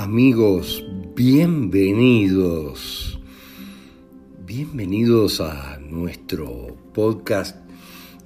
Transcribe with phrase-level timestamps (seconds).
[0.00, 0.82] Amigos,
[1.14, 3.20] bienvenidos.
[4.46, 7.54] Bienvenidos a nuestro podcast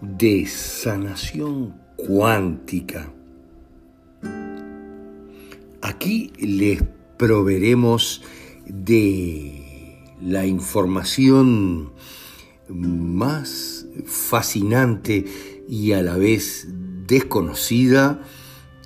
[0.00, 3.12] de sanación cuántica.
[5.82, 6.84] Aquí les
[7.18, 8.22] proveeremos
[8.66, 11.92] de la información
[12.68, 15.24] más fascinante
[15.68, 16.68] y a la vez
[17.08, 18.22] desconocida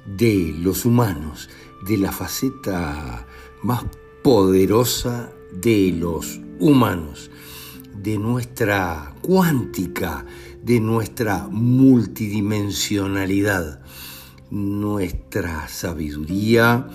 [0.06, 1.50] de los humanos,
[1.86, 3.26] de la faceta
[3.62, 3.84] más
[4.22, 7.30] poderosa de los humanos,
[7.94, 10.26] de nuestra cuántica,
[10.62, 13.80] de nuestra multidimensionalidad,
[14.50, 16.88] nuestra sabiduría.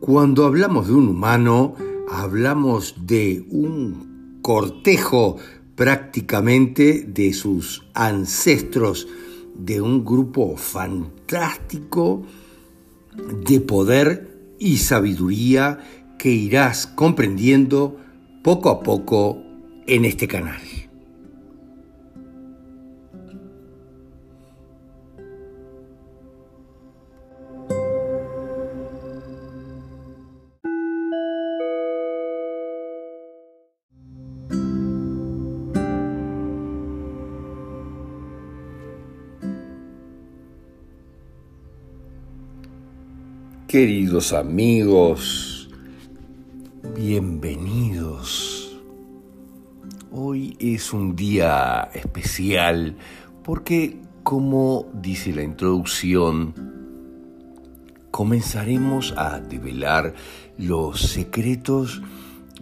[0.00, 1.74] Cuando hablamos de un humano,
[2.10, 5.36] hablamos de un cortejo
[5.74, 9.08] prácticamente de sus ancestros,
[9.54, 12.24] de un grupo fantástico
[13.46, 15.78] de poder y sabiduría
[16.18, 17.96] que irás comprendiendo
[18.42, 19.42] poco a poco
[19.86, 20.87] en este canal.
[43.68, 45.68] Queridos amigos,
[46.96, 48.80] bienvenidos.
[50.10, 52.96] Hoy es un día especial
[53.44, 56.54] porque, como dice la introducción,
[58.10, 60.14] comenzaremos a develar
[60.56, 62.00] los secretos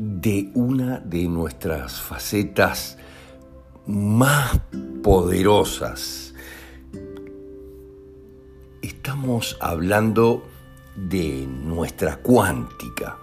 [0.01, 2.99] de una de nuestras facetas
[3.87, 4.59] más
[5.05, 6.35] poderosas.
[8.83, 10.56] Estamos hablando
[10.97, 13.19] de nuestra cuántica,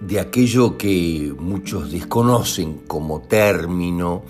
[0.00, 4.24] de aquello que muchos desconocen como término,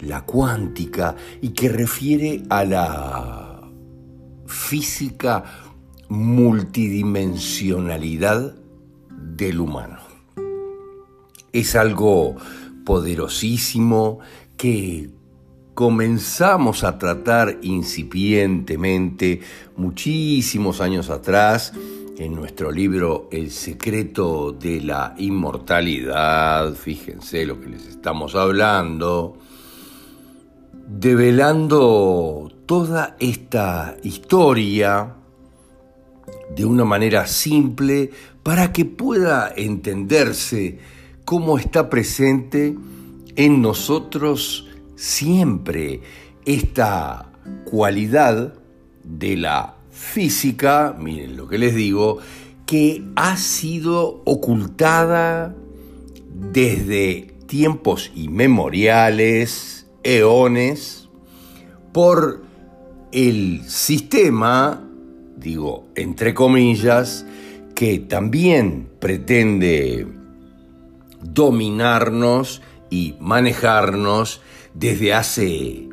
[0.00, 3.68] la cuántica, y que refiere a la
[4.46, 5.44] física
[6.08, 8.54] multidimensionalidad
[9.10, 9.98] del humano.
[11.52, 12.36] Es algo
[12.84, 14.20] poderosísimo
[14.56, 15.10] que
[15.78, 19.40] comenzamos a tratar incipientemente
[19.76, 21.72] muchísimos años atrás
[22.16, 29.38] en nuestro libro El secreto de la inmortalidad, fíjense lo que les estamos hablando,
[30.88, 35.14] develando toda esta historia
[36.56, 38.10] de una manera simple
[38.42, 40.80] para que pueda entenderse
[41.24, 42.76] cómo está presente
[43.36, 44.67] en nosotros
[44.98, 46.00] siempre
[46.44, 47.30] esta
[47.64, 48.54] cualidad
[49.04, 52.18] de la física, miren lo que les digo,
[52.66, 55.54] que ha sido ocultada
[56.52, 61.08] desde tiempos inmemoriales, eones,
[61.92, 62.42] por
[63.12, 64.84] el sistema,
[65.36, 67.24] digo, entre comillas,
[67.76, 70.08] que también pretende
[71.22, 74.42] dominarnos y manejarnos
[74.78, 75.88] desde hace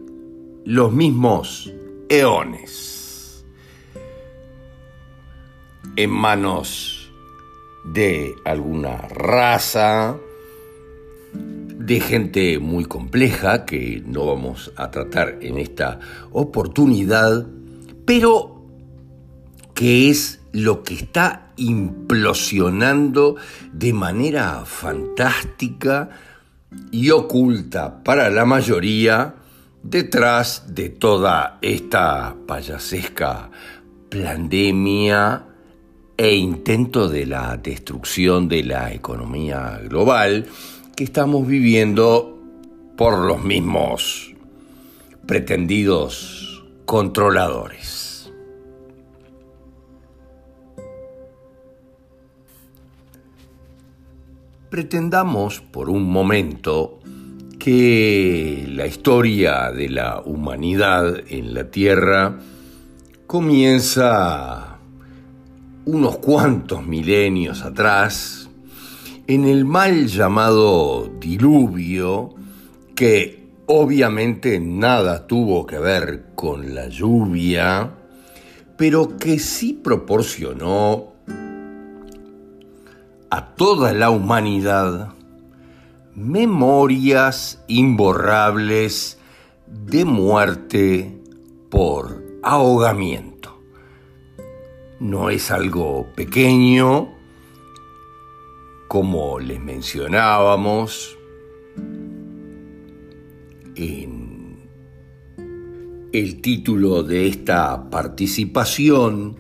[0.64, 1.74] los mismos
[2.08, 3.44] eones,
[5.96, 7.12] en manos
[7.84, 10.18] de alguna raza,
[11.34, 16.00] de gente muy compleja que no vamos a tratar en esta
[16.32, 17.48] oportunidad,
[18.06, 18.64] pero
[19.74, 23.36] que es lo que está implosionando
[23.74, 26.10] de manera fantástica
[26.92, 29.36] y oculta para la mayoría
[29.84, 33.50] detrás de toda esta payasesca
[34.10, 35.44] pandemia
[36.18, 40.48] e intento de la destrucción de la economía global
[40.96, 42.40] que estamos viviendo
[42.96, 44.34] por los mismos
[45.28, 48.05] pretendidos controladores.
[54.70, 57.00] Pretendamos por un momento
[57.60, 62.38] que la historia de la humanidad en la Tierra
[63.28, 64.78] comienza
[65.86, 68.50] unos cuantos milenios atrás,
[69.28, 72.34] en el mal llamado diluvio,
[72.96, 77.92] que obviamente nada tuvo que ver con la lluvia,
[78.78, 81.15] pero que sí proporcionó
[83.36, 85.14] a toda la humanidad
[86.16, 89.20] memorias imborrables
[89.68, 91.22] de muerte
[91.70, 93.62] por ahogamiento.
[95.02, 97.10] no es algo pequeño,
[98.88, 101.18] como les mencionábamos
[103.76, 104.70] en
[106.14, 109.36] el título de esta participación,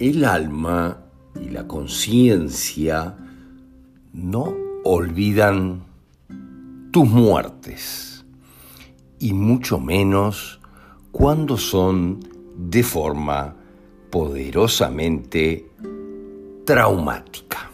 [0.00, 1.09] el alma
[1.40, 3.16] y la conciencia
[4.12, 4.54] no
[4.84, 5.84] olvidan
[6.90, 8.24] tus muertes,
[9.18, 10.60] y mucho menos
[11.12, 12.20] cuando son
[12.56, 13.54] de forma
[14.10, 15.70] poderosamente
[16.64, 17.70] traumática.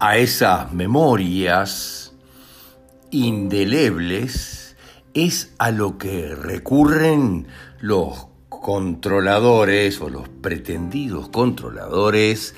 [0.00, 2.07] A esas memorias
[3.10, 4.76] indelebles
[5.14, 7.46] es a lo que recurren
[7.80, 12.54] los controladores o los pretendidos controladores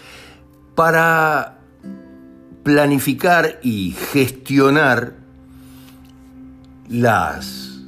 [0.74, 1.58] para
[2.62, 5.14] planificar y gestionar
[6.88, 7.80] las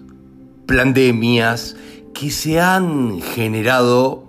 [0.67, 1.77] pandemias
[2.15, 4.29] que se han generado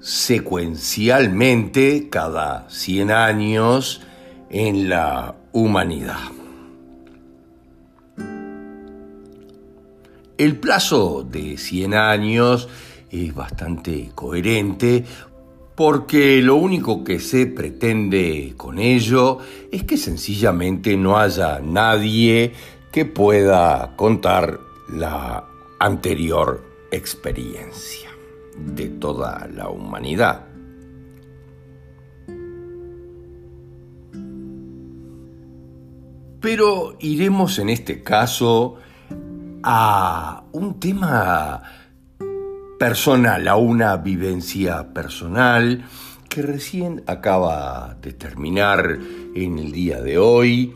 [0.00, 4.00] secuencialmente cada 100 años
[4.50, 6.41] en la humanidad.
[10.38, 12.68] El plazo de 100 años
[13.10, 15.04] es bastante coherente
[15.74, 19.38] porque lo único que se pretende con ello
[19.70, 22.52] es que sencillamente no haya nadie
[22.90, 25.44] que pueda contar la
[25.78, 28.10] anterior experiencia
[28.56, 30.46] de toda la humanidad.
[36.40, 38.76] Pero iremos en este caso
[39.62, 41.62] a un tema
[42.78, 45.84] personal, a una vivencia personal
[46.28, 48.98] que recién acaba de terminar
[49.34, 50.74] en el día de hoy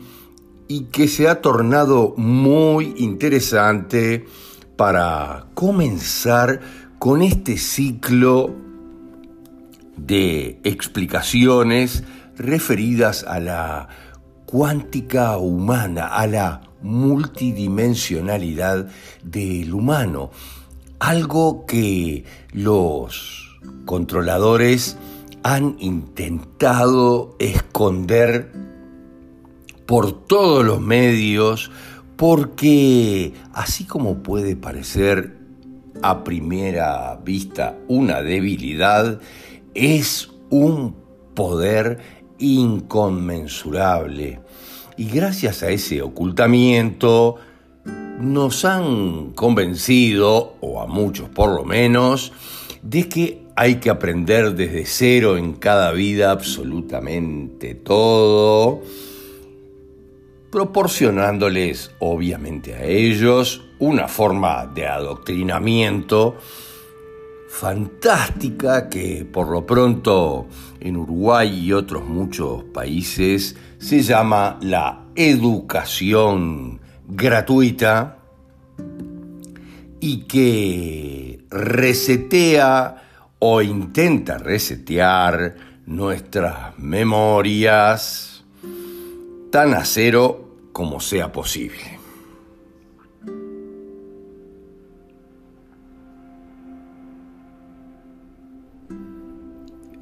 [0.67, 4.25] y que se ha tornado muy interesante
[4.75, 6.61] para comenzar
[6.99, 8.55] con este ciclo
[9.97, 12.03] de explicaciones
[12.37, 13.87] referidas a la
[14.45, 18.87] cuántica humana, a la multidimensionalidad
[19.23, 20.31] del humano
[20.99, 24.97] algo que los controladores
[25.43, 28.51] han intentado esconder
[29.85, 31.71] por todos los medios
[32.15, 35.37] porque así como puede parecer
[36.01, 39.19] a primera vista una debilidad,
[39.73, 40.95] es un
[41.33, 41.99] poder
[42.39, 44.39] inconmensurable.
[44.97, 47.35] Y gracias a ese ocultamiento,
[48.19, 52.33] nos han convencido, o a muchos por lo menos,
[52.81, 58.81] de que hay que aprender desde cero en cada vida absolutamente todo,
[60.51, 66.37] proporcionándoles obviamente a ellos una forma de adoctrinamiento
[67.49, 70.47] fantástica que por lo pronto
[70.79, 73.55] en Uruguay y otros muchos países
[73.87, 78.17] se llama la educación gratuita
[80.01, 83.01] y que resetea
[83.39, 88.43] o intenta resetear nuestras memorias
[89.53, 91.96] tan a cero como sea posible.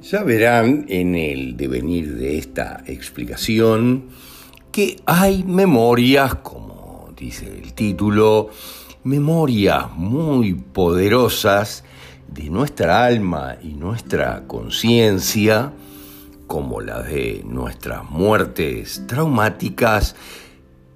[0.08, 4.04] Ya verán en el devenir de esta explicación
[4.70, 8.50] que hay memorias como dice el título,
[9.02, 11.82] memorias muy poderosas
[12.28, 15.72] de nuestra alma y nuestra conciencia,
[16.46, 20.14] como la de nuestras muertes traumáticas,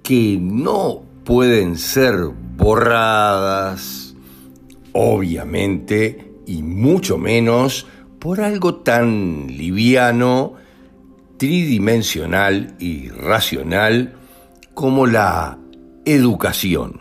[0.03, 2.15] que no pueden ser
[2.55, 4.15] borradas,
[4.93, 7.87] obviamente, y mucho menos
[8.21, 10.53] por algo tan liviano,
[11.37, 14.13] tridimensional y racional
[14.75, 15.57] como la
[16.05, 16.99] Educación.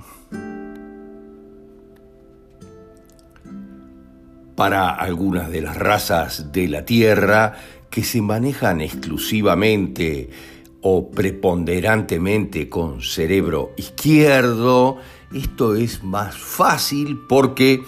[4.57, 7.55] Para algunas de las razas de la Tierra
[7.91, 10.31] que se manejan exclusivamente
[10.81, 14.97] o preponderantemente con cerebro izquierdo,
[15.35, 17.83] esto es más fácil porque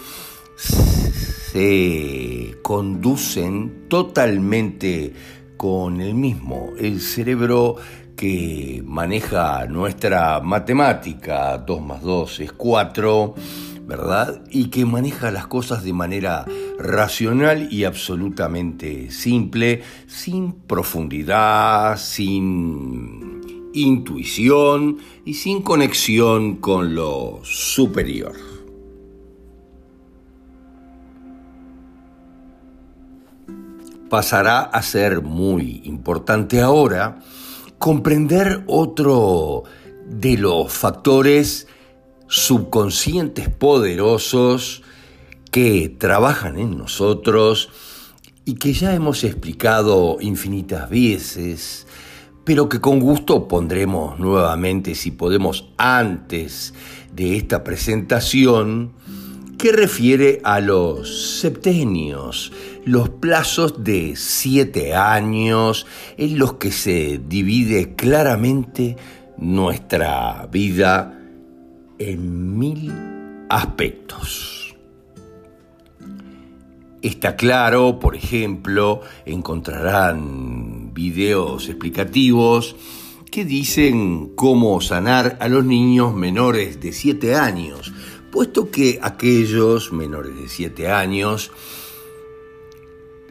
[1.53, 5.13] se conducen totalmente
[5.59, 6.71] con el mismo.
[6.79, 7.77] El cerebro
[8.17, 13.35] que maneja nuestra matemática, 2 más 2 es 4,
[13.87, 14.43] ¿verdad?
[14.51, 16.47] Y que maneja las cosas de manera
[16.79, 28.52] racional y absolutamente simple, sin profundidad, sin intuición y sin conexión con lo superior.
[34.13, 37.21] Pasará a ser muy importante ahora
[37.79, 39.63] comprender otro
[40.07, 41.67] de los factores
[42.29, 44.83] subconscientes poderosos
[45.51, 47.71] que trabajan en nosotros
[48.45, 51.87] y que ya hemos explicado infinitas veces,
[52.45, 56.75] pero que con gusto pondremos nuevamente si podemos antes
[57.15, 58.93] de esta presentación,
[59.57, 62.53] que refiere a los septenios,
[62.85, 65.87] los plazos de siete años
[66.17, 68.97] en los que se divide claramente
[69.39, 71.19] nuestra vida
[71.99, 72.93] en mil
[73.49, 74.75] aspectos.
[77.03, 82.77] Está claro, por ejemplo, encontrarán videos explicativos
[83.31, 87.93] que dicen cómo sanar a los niños menores de 7 años,
[88.31, 91.51] puesto que aquellos menores de 7 años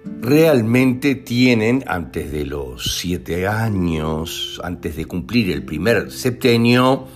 [0.03, 7.07] realmente tienen, antes de los 7 años, antes de cumplir el primer septenio,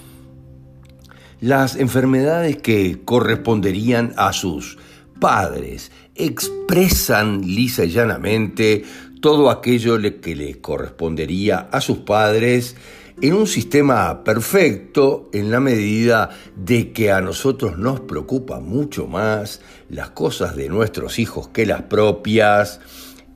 [1.41, 4.77] las enfermedades que corresponderían a sus
[5.19, 5.91] padres.
[6.15, 8.83] Expresan lisa y llanamente
[9.21, 12.75] todo aquello que le correspondería a sus padres
[13.21, 19.61] en un sistema perfecto en la medida de que a nosotros nos preocupa mucho más
[19.89, 22.81] las cosas de nuestros hijos que las propias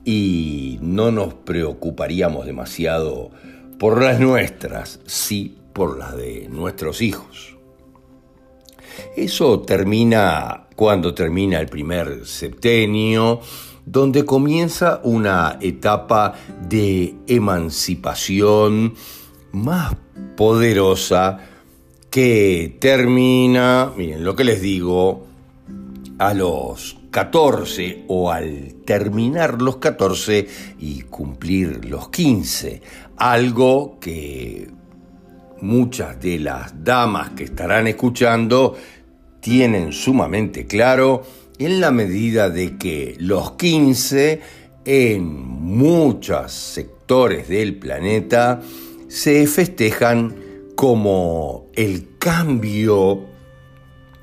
[0.04, 3.30] y no nos preocuparíamos demasiado
[3.78, 7.56] por las nuestras, sí por las de nuestros hijos.
[9.16, 13.40] Eso termina cuando termina el primer septenio,
[13.86, 16.34] donde comienza una etapa
[16.68, 18.94] de emancipación
[19.52, 19.94] más
[20.36, 21.38] poderosa
[22.10, 25.26] que termina, miren lo que les digo,
[26.18, 30.46] a los 14 o al terminar los 14
[30.78, 32.82] y cumplir los 15,
[33.16, 34.68] algo que
[35.60, 38.76] muchas de las damas que estarán escuchando
[39.40, 41.22] tienen sumamente claro
[41.58, 44.40] en la medida de que los 15
[44.84, 48.60] en muchos sectores del planeta
[49.10, 50.36] se festejan
[50.76, 53.26] como el cambio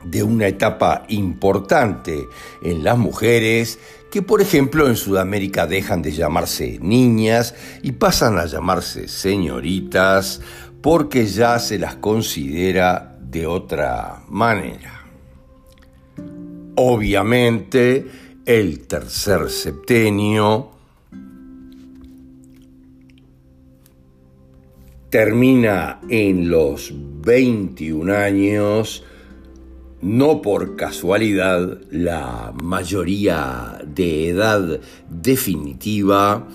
[0.05, 2.25] de una etapa importante
[2.63, 3.79] en las mujeres
[4.09, 7.53] que por ejemplo en Sudamérica dejan de llamarse niñas
[7.83, 10.39] y pasan a llamarse señoritas
[10.81, 15.05] porque ya se las considera de otra manera.
[16.77, 18.05] Obviamente,
[18.45, 20.76] el tercer septenio
[25.09, 29.03] termina en los 21 años,
[30.01, 36.47] no por casualidad, la mayoría de edad definitiva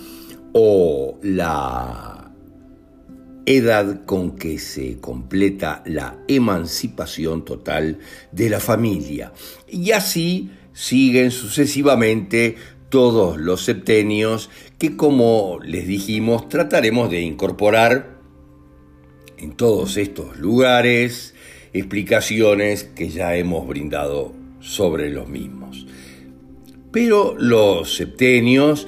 [0.53, 2.31] o la
[3.47, 7.99] edad con que se completa la emancipación total
[8.31, 9.33] de la familia.
[9.69, 12.57] Y así siguen sucesivamente
[12.89, 18.12] todos los septenios que, como les dijimos, trataremos de incorporar
[19.43, 21.35] en todos estos lugares
[21.73, 25.87] explicaciones que ya hemos brindado sobre los mismos.
[26.93, 28.87] Pero los septenios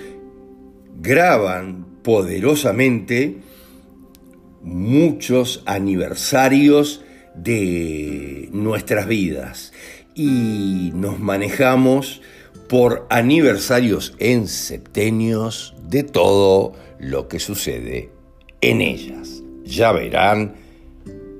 [1.00, 3.38] graban poderosamente
[4.62, 9.72] muchos aniversarios de nuestras vidas
[10.14, 12.22] y nos manejamos
[12.68, 18.10] por aniversarios en septenios de todo lo que sucede
[18.60, 19.43] en ellas.
[19.64, 20.54] Ya verán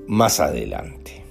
[0.07, 1.23] más adelante.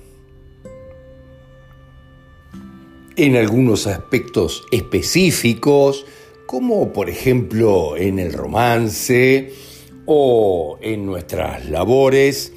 [3.16, 6.06] En algunos aspectos específicos,
[6.46, 9.52] como por ejemplo en el romance,
[10.06, 12.54] o en nuestras labores,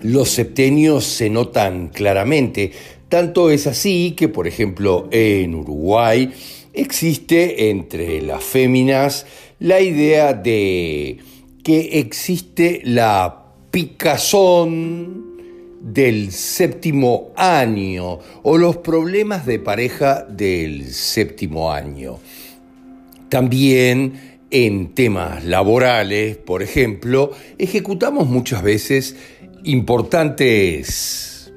[0.00, 2.72] los septenios se notan claramente.
[3.08, 6.32] Tanto es así que, por ejemplo, en Uruguay
[6.72, 9.26] existe entre las féminas
[9.60, 11.18] la idea de
[11.64, 15.34] que existe la picazón
[15.80, 22.18] del séptimo año o los problemas de pareja del séptimo año.
[23.30, 29.16] También en temas laborales, por ejemplo, ejecutamos muchas veces
[29.64, 31.50] importantes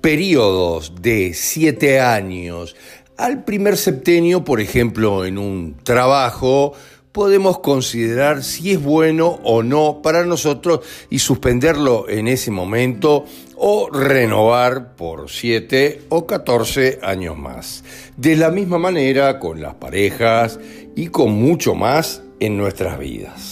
[0.00, 2.74] periodos de siete años.
[3.16, 6.72] Al primer septenio, por ejemplo, en un trabajo,
[7.12, 13.26] podemos considerar si es bueno o no para nosotros y suspenderlo en ese momento
[13.56, 17.84] o renovar por 7 o 14 años más.
[18.16, 20.58] De la misma manera con las parejas
[20.96, 23.51] y con mucho más en nuestras vidas.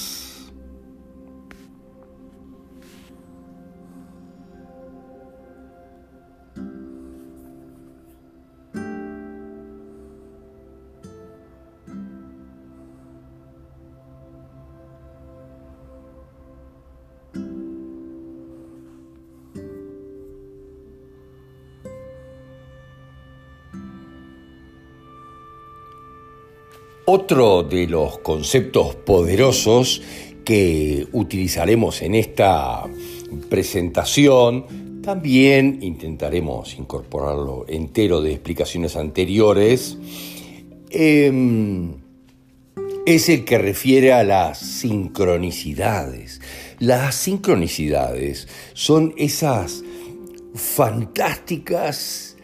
[27.13, 30.01] Otro de los conceptos poderosos
[30.45, 32.85] que utilizaremos en esta
[33.49, 39.99] presentación, también intentaremos incorporarlo entero de explicaciones anteriores,
[40.91, 41.95] em,
[43.05, 46.41] es el que refiere a las sincronicidades.
[46.79, 49.83] Las sincronicidades son esas
[50.55, 52.37] fantásticas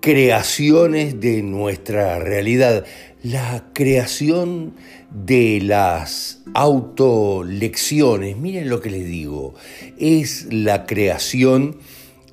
[0.00, 2.84] creaciones de nuestra realidad
[3.22, 4.74] la creación
[5.10, 9.54] de las autolecciones, miren lo que les digo,
[9.98, 11.78] es la creación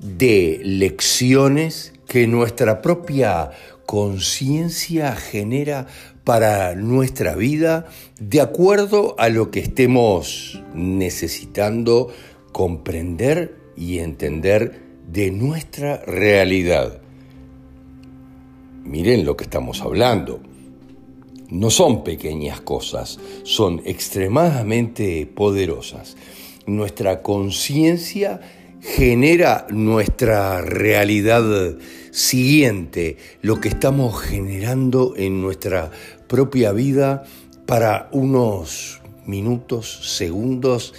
[0.00, 3.50] de lecciones que nuestra propia
[3.84, 5.86] conciencia genera
[6.24, 7.86] para nuestra vida
[8.20, 12.08] de acuerdo a lo que estemos necesitando
[12.52, 17.00] comprender y entender de nuestra realidad.
[18.84, 20.40] Miren lo que estamos hablando
[21.50, 26.16] no son pequeñas cosas, son extremadamente poderosas.
[26.66, 28.40] Nuestra conciencia
[28.80, 31.76] genera nuestra realidad
[32.10, 35.90] siguiente, lo que estamos generando en nuestra
[36.28, 37.24] propia vida
[37.66, 40.94] para unos minutos, segundos,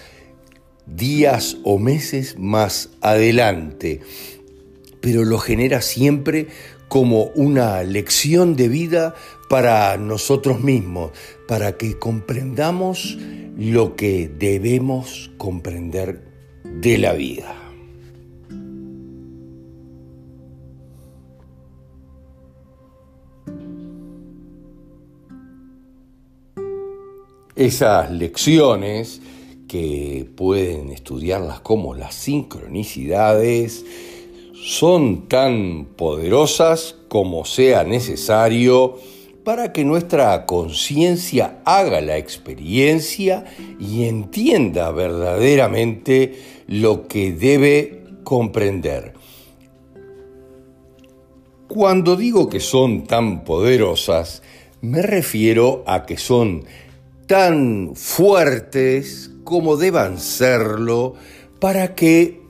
[0.85, 4.01] días o meses más adelante,
[5.01, 6.47] pero lo genera siempre
[6.87, 9.15] como una lección de vida
[9.49, 11.11] para nosotros mismos,
[11.47, 13.17] para que comprendamos
[13.57, 16.23] lo que debemos comprender
[16.63, 17.55] de la vida.
[27.55, 29.19] Esas lecciones
[29.67, 33.85] que pueden estudiarlas como las sincronicidades,
[34.53, 38.97] son tan poderosas como sea necesario
[39.47, 43.45] para que nuestra conciencia haga la experiencia
[43.79, 49.13] y entienda verdaderamente lo que debe comprender.
[51.69, 54.43] Cuando digo que son tan poderosas,
[54.81, 56.65] me refiero a que son
[57.25, 61.13] tan fuertes como deban serlo
[61.61, 62.41] para que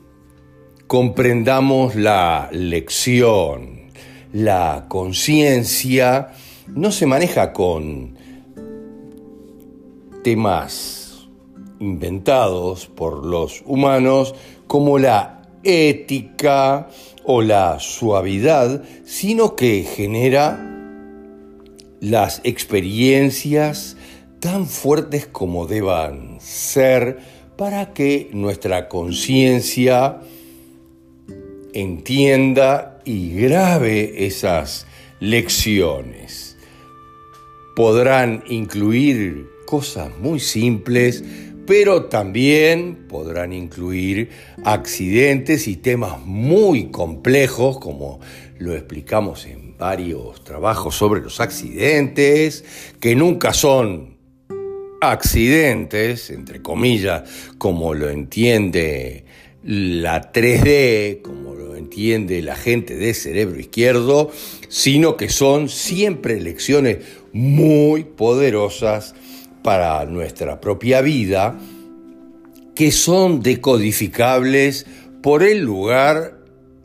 [0.88, 3.92] comprendamos la lección,
[4.34, 6.32] la conciencia,
[6.76, 8.16] no se maneja con
[10.24, 11.28] temas
[11.80, 14.36] inventados por los humanos
[14.68, 16.90] como la ética
[17.24, 20.64] o la suavidad, sino que genera
[22.00, 23.98] las experiencias
[24.40, 27.20] tan fuertes como deban ser
[27.58, 30.22] para que nuestra conciencia
[31.74, 34.86] entienda y grabe esas
[35.20, 36.47] lecciones
[37.78, 41.24] podrán incluir cosas muy simples,
[41.68, 44.32] pero también podrán incluir
[44.64, 48.20] accidentes y temas muy complejos, como
[48.58, 52.66] lo explicamos en varios trabajos sobre los accidentes,
[53.00, 54.18] que nunca son
[55.00, 59.27] accidentes, entre comillas, como lo entiende
[59.68, 64.32] la 3D, como lo entiende la gente de cerebro izquierdo,
[64.70, 67.00] sino que son siempre lecciones
[67.34, 69.14] muy poderosas
[69.64, 71.60] para nuestra propia vida,
[72.76, 74.86] que son decodificables
[75.22, 76.38] por el lugar,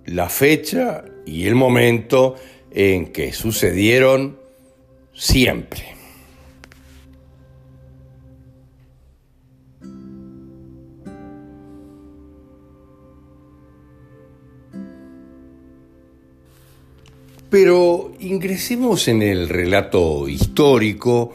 [0.04, 2.34] la fecha y el momento
[2.72, 4.38] en que sucedieron
[5.14, 6.01] siempre.
[17.52, 21.34] Pero ingresemos en el relato histórico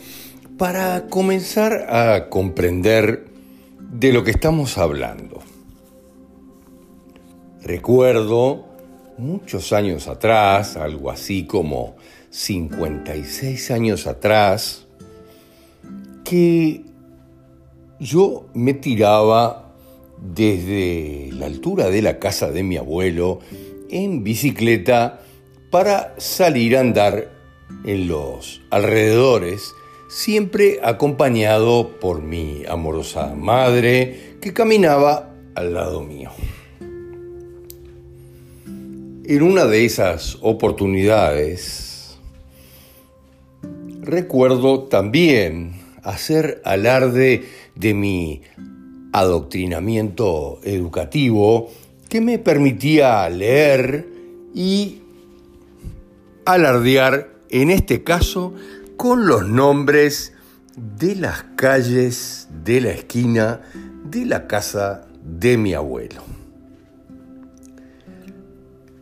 [0.58, 3.28] para comenzar a comprender
[3.80, 5.44] de lo que estamos hablando.
[7.62, 8.66] Recuerdo
[9.20, 11.98] muchos años atrás, algo así como
[12.32, 14.88] 56 años atrás,
[16.24, 16.82] que
[18.00, 19.72] yo me tiraba
[20.20, 23.40] desde la altura de la casa de mi abuelo
[23.92, 25.22] en bicicleta
[25.70, 27.32] para salir a andar
[27.84, 29.74] en los alrededores,
[30.10, 36.32] siempre acompañado por mi amorosa madre que caminaba al lado mío.
[39.26, 42.18] En una de esas oportunidades,
[44.02, 47.44] recuerdo también hacer alarde
[47.76, 48.42] de mi
[49.12, 51.70] adoctrinamiento educativo
[52.08, 54.08] que me permitía leer
[54.54, 55.02] y
[56.48, 58.54] alardear, en este caso,
[58.96, 60.34] con los nombres
[60.76, 63.62] de las calles de la esquina
[64.06, 66.24] de la casa de mi abuelo.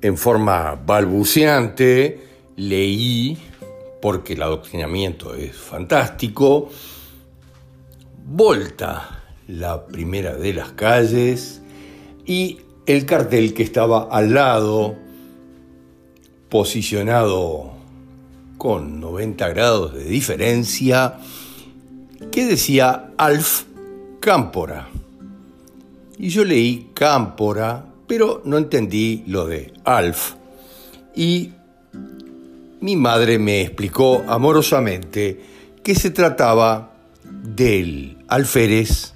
[0.02, 2.24] En forma balbuceante
[2.56, 3.38] leí,
[4.02, 6.70] porque el adoctrinamiento es fantástico,
[8.28, 11.62] Volta, la primera de las calles,
[12.26, 14.96] y el cartel que estaba al lado,
[16.56, 17.74] posicionado
[18.58, 21.16] con 90 grados de diferencia,
[22.32, 23.64] que decía Alf
[24.22, 24.88] Cámpora.
[26.18, 30.36] Y yo leí Cámpora, pero no entendí lo de Alf.
[31.14, 31.52] Y
[32.80, 35.42] mi madre me explicó amorosamente
[35.84, 36.94] que se trataba
[37.26, 39.14] del alférez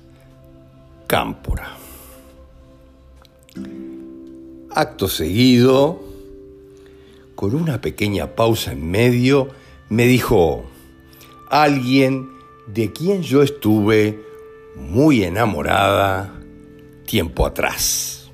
[1.08, 1.78] Cámpora.
[4.72, 6.09] Acto seguido,
[7.40, 9.48] con una pequeña pausa en medio,
[9.88, 10.66] me dijo,
[11.50, 12.28] alguien
[12.68, 14.20] de quien yo estuve
[14.76, 16.38] muy enamorada
[17.06, 18.30] tiempo atrás.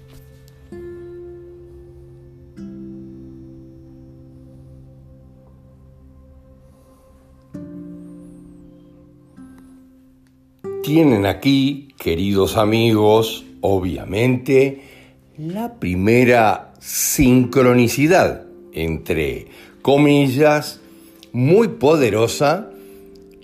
[10.81, 14.81] Tienen aquí, queridos amigos, obviamente,
[15.37, 18.44] la primera sincronicidad
[18.75, 19.47] entre
[19.81, 20.79] comillas
[21.33, 22.69] muy poderosa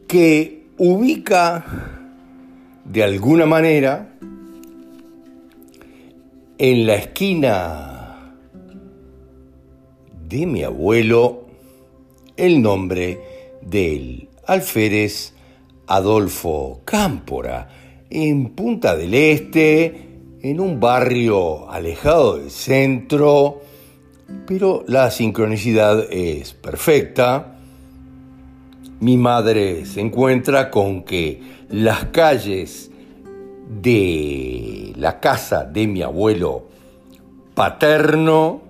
[0.08, 1.66] que ubica
[2.86, 4.14] de alguna manera
[6.58, 8.36] en la esquina
[10.28, 11.46] de mi abuelo
[12.38, 13.20] el nombre
[13.62, 15.34] del alférez
[15.88, 17.68] Adolfo Cámpora,
[18.10, 20.08] en Punta del Este,
[20.42, 23.62] en un barrio alejado del centro,
[24.46, 27.56] pero la sincronicidad es perfecta.
[29.00, 32.92] Mi madre se encuentra con que las calles
[33.82, 36.68] de la casa de mi abuelo
[37.56, 38.62] paterno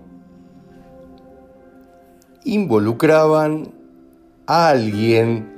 [2.43, 3.71] involucraban
[4.45, 5.52] a alguien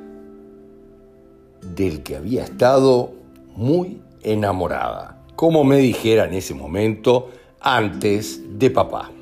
[1.75, 3.13] del que había estado
[3.55, 7.29] muy enamorada, como me dijera en ese momento
[7.61, 9.12] antes de papá.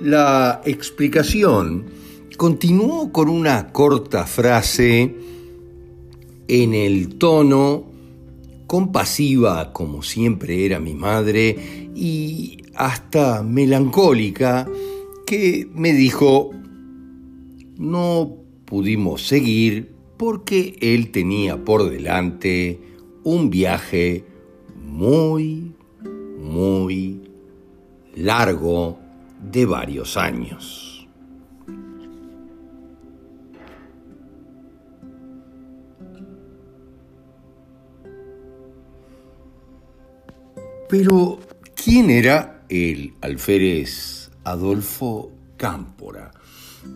[0.00, 1.86] La explicación
[2.36, 5.14] continuó con una corta frase
[6.48, 7.84] en el tono
[8.66, 14.66] compasiva como siempre era mi madre y hasta melancólica
[15.26, 16.50] que me dijo
[17.78, 22.80] no pudimos seguir porque él tenía por delante
[23.22, 24.24] un viaje
[24.84, 25.72] muy,
[26.40, 27.20] muy
[28.16, 29.03] largo
[29.50, 31.08] de varios años.
[40.88, 41.40] Pero,
[41.74, 46.30] ¿quién era el alférez Adolfo Cámpora?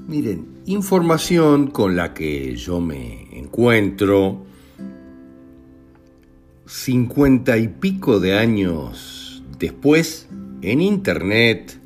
[0.06, 4.44] Miren, información con la que yo me encuentro
[6.66, 10.28] cincuenta y pico de años después
[10.60, 11.80] en internet,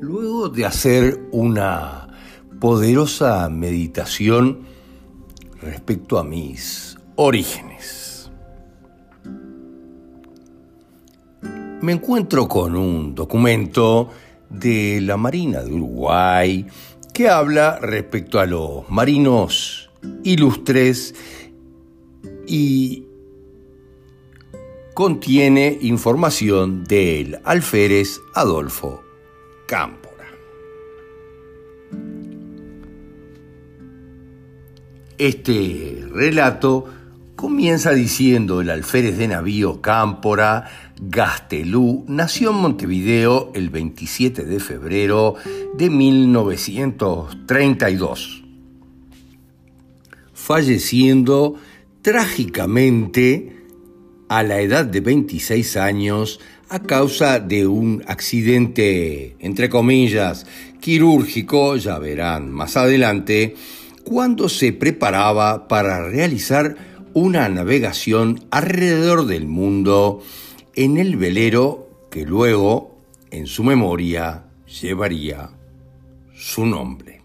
[0.00, 2.08] luego de hacer una
[2.60, 4.60] poderosa meditación
[5.60, 8.00] respecto a mis orígenes.
[11.82, 14.10] me encuentro con un documento
[14.50, 16.66] de la Marina de Uruguay
[17.14, 19.90] que habla respecto a los marinos
[20.22, 21.14] ilustres
[22.46, 23.04] y
[24.94, 29.02] contiene información del alférez Adolfo
[35.18, 36.88] Este relato
[37.36, 40.68] Comienza diciendo el alférez de navío Cámpora,
[41.00, 45.36] Gastelú, nació en Montevideo el 27 de febrero
[45.74, 48.44] de 1932,
[50.34, 51.54] falleciendo
[52.02, 53.56] trágicamente
[54.28, 60.46] a la edad de 26 años a causa de un accidente, entre comillas,
[60.80, 63.56] quirúrgico, ya verán más adelante,
[64.04, 66.76] cuando se preparaba para realizar
[67.12, 70.22] una navegación alrededor del mundo
[70.76, 73.00] en el velero que luego,
[73.32, 74.44] en su memoria,
[74.80, 75.50] llevaría
[76.32, 77.20] su nombre.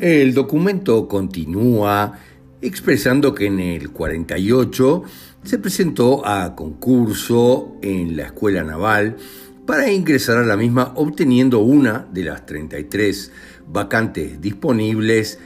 [0.00, 2.18] El documento continúa
[2.60, 5.02] expresando que en el 48
[5.44, 9.16] se presentó a concurso en la Escuela Naval
[9.66, 13.32] para ingresar a la misma obteniendo una de las 33
[13.66, 15.38] vacantes disponibles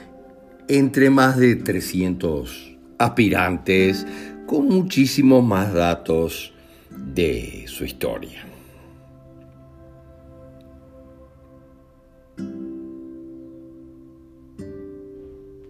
[0.68, 4.07] entre más de 300 aspirantes
[4.46, 6.55] con muchísimos más datos
[6.90, 8.52] de su historia.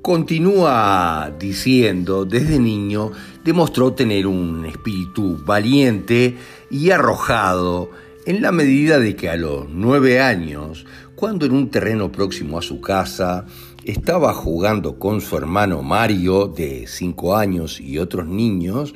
[0.02, 3.12] Continúa diciendo, desde niño
[3.44, 6.36] demostró tener un espíritu valiente
[6.70, 7.90] y arrojado
[8.26, 10.86] en la medida de que a los nueve años
[11.22, 13.46] cuando en un terreno próximo a su casa
[13.84, 18.92] estaba jugando con su hermano Mario, de 5 años, y otros niños,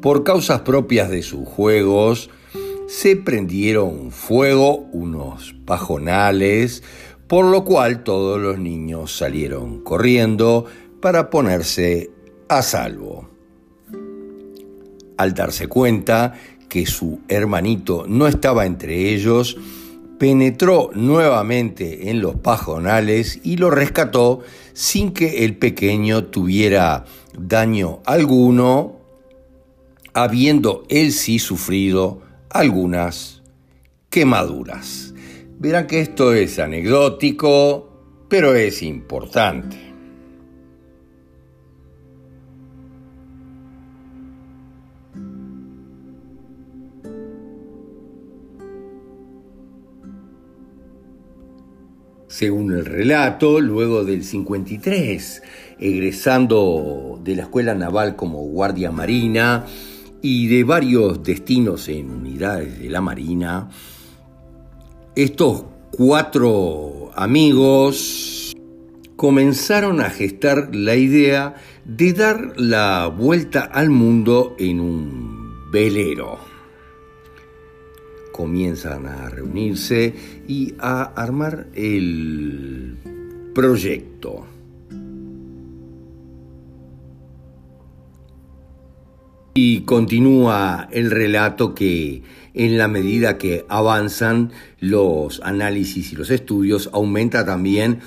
[0.00, 2.30] por causas propias de sus juegos,
[2.86, 6.84] se prendieron fuego unos pajonales,
[7.28, 10.66] por lo cual todos los niños salieron corriendo
[11.00, 12.10] para ponerse
[12.48, 13.28] a salvo.
[15.16, 16.34] Al darse cuenta
[16.68, 19.56] que su hermanito no estaba entre ellos,
[20.18, 24.40] penetró nuevamente en los pajonales y lo rescató
[24.72, 27.04] sin que el pequeño tuviera
[27.38, 28.96] daño alguno,
[30.14, 33.42] habiendo él sí sufrido algunas
[34.10, 35.05] quemaduras.
[35.58, 37.88] Verán que esto es anecdótico,
[38.28, 39.86] pero es importante.
[52.28, 55.42] Según el relato, luego del 53,
[55.78, 59.64] egresando de la Escuela Naval como Guardia Marina
[60.20, 63.70] y de varios destinos en unidades de la Marina,
[65.16, 68.54] estos cuatro amigos
[69.16, 76.56] comenzaron a gestar la idea de dar la vuelta al mundo en un velero
[78.36, 80.14] comienzan a reunirse
[80.46, 82.98] y a armar el
[83.54, 84.46] proyecto.
[89.54, 92.22] Y continúa el relato que
[92.56, 98.00] en la medida que avanzan los análisis y los estudios, aumenta también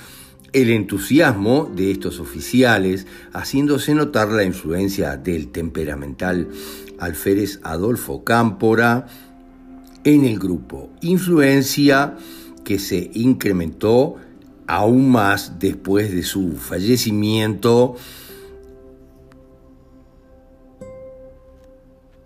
[0.52, 6.50] el entusiasmo de estos oficiales, haciéndose notar la influencia del temperamental
[6.98, 9.06] alférez Adolfo Cámpora,
[10.04, 12.16] en el grupo, influencia
[12.64, 14.16] que se incrementó
[14.66, 17.96] aún más después de su fallecimiento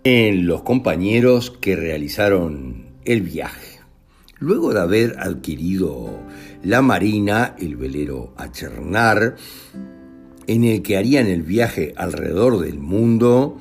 [0.04, 3.80] en los compañeros que realizaron el viaje.
[4.38, 6.10] Luego de haber adquirido
[6.62, 9.36] la marina, el velero Achernar,
[10.46, 13.58] en el que harían el viaje alrededor del mundo,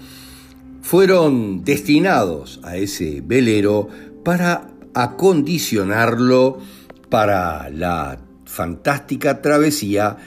[0.81, 3.87] fueron destinados a ese velero
[4.25, 6.59] para acondicionarlo
[7.09, 10.17] para la fantástica travesía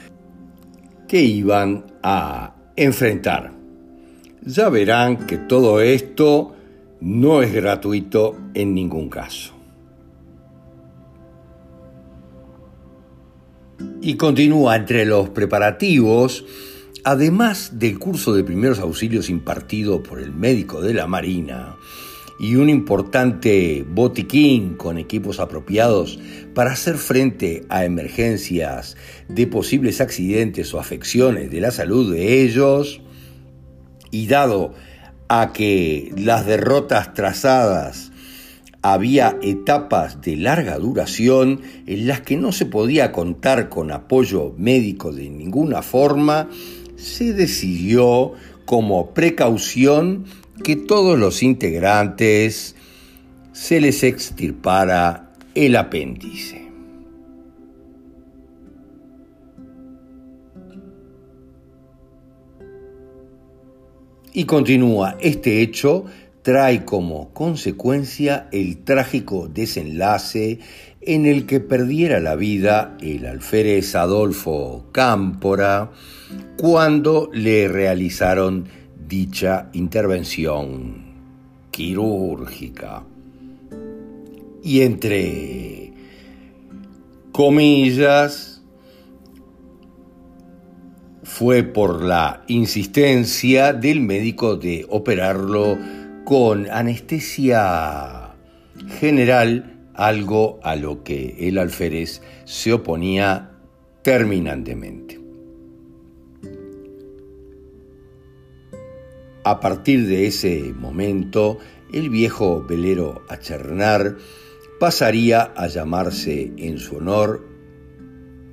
[1.07, 3.56] que iban a enfrentar.
[4.43, 6.55] Ya verán que todo esto
[6.99, 9.53] no es gratuito en ningún caso.
[14.01, 16.45] Y continúa entre los preparativos
[17.07, 21.77] además del curso de primeros auxilios impartido por el médico de la Marina
[22.37, 26.19] y un importante botiquín con equipos apropiados
[26.53, 28.97] para hacer frente a emergencias
[29.29, 32.99] de posibles accidentes o afecciones de la salud de ellos,
[34.11, 34.73] y dado
[35.29, 38.11] a que las derrotas trazadas
[38.81, 45.11] había etapas de larga duración en las que no se podía contar con apoyo médico
[45.11, 46.49] de ninguna forma,
[46.95, 48.33] se decidió
[48.65, 50.25] como precaución
[50.63, 52.75] que todos los integrantes
[53.51, 56.66] se les extirpara el apéndice.
[64.37, 66.05] Y continúa, este hecho
[66.43, 70.59] trae como consecuencia el trágico desenlace
[71.01, 75.89] en el que perdiera la vida el alférez Adolfo Cámpora
[76.55, 78.67] cuando le realizaron
[79.07, 81.05] dicha intervención
[81.71, 83.05] quirúrgica.
[84.63, 85.93] Y entre
[87.31, 88.56] comillas,
[91.37, 95.77] fue por la insistencia del médico de operarlo
[96.25, 98.33] con anestesia
[98.99, 103.51] general algo a lo que el alférez se oponía
[104.01, 105.21] terminantemente.
[109.43, 111.59] A partir de ese momento,
[111.93, 114.17] el viejo velero Achernar
[114.79, 117.47] pasaría a llamarse en su honor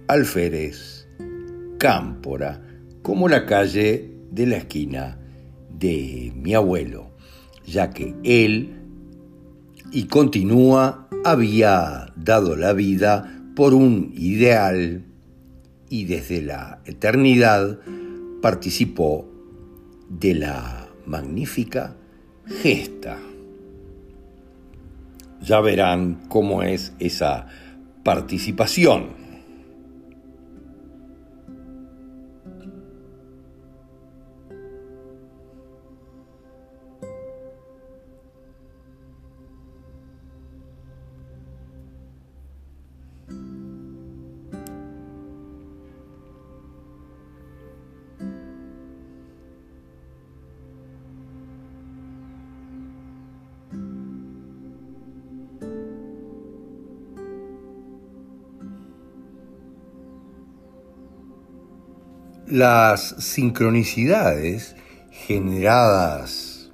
[0.07, 1.09] Alférez
[1.79, 2.64] Cámpora,
[3.05, 5.19] como la calle de la esquina
[5.69, 7.11] de mi abuelo,
[7.67, 8.81] ya que él
[9.93, 15.05] y continúa había dado la vida por un ideal
[15.91, 17.79] y desde la eternidad
[18.41, 19.31] participó
[20.09, 21.97] de la magnífica
[22.63, 23.19] gesta.
[25.43, 27.49] Ya verán cómo es esa
[28.03, 29.24] participación.
[62.55, 64.77] Las sincronicidades
[65.11, 66.71] generadas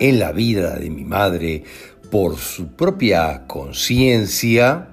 [0.00, 1.64] en la vida de mi madre
[2.10, 4.88] por su propia conciencia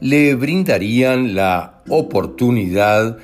[0.00, 3.16] le brindarían la oportunidad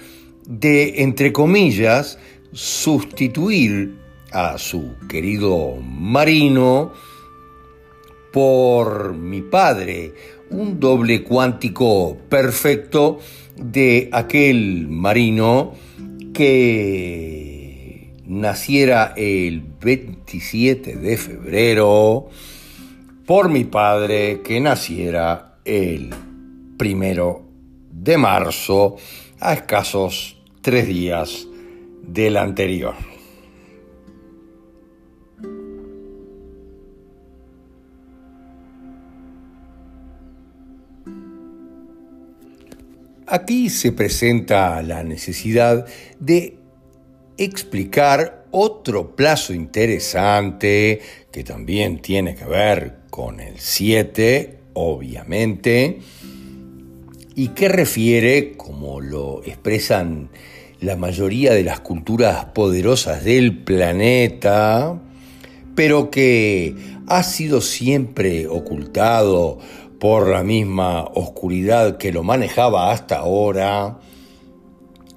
[0.47, 2.19] de, entre comillas,
[2.55, 3.99] sustituir
[4.33, 6.95] a su querido marino
[8.33, 10.15] por mi padre,
[10.49, 13.19] un doble cuántico perfecto
[13.57, 15.75] de aquel marino
[16.33, 22.29] que naciera el 27 de febrero
[23.27, 26.11] por mi padre que naciera el
[26.77, 27.43] primero
[27.91, 28.97] de marzo
[29.41, 31.47] a escasos tres días
[32.03, 33.14] del anterior.
[43.35, 45.87] Aquí se presenta la necesidad
[46.21, 46.57] de
[47.37, 51.01] explicar otro plazo interesante
[51.33, 55.99] que también tiene que ver con el 7, obviamente,
[57.35, 60.29] y que refiere, como lo expresan
[60.79, 65.03] la mayoría de las culturas poderosas del planeta,
[65.75, 66.77] pero que
[67.09, 69.59] ha sido siempre ocultado
[70.05, 74.01] por la misma oscuridad que lo manejaba hasta ahora.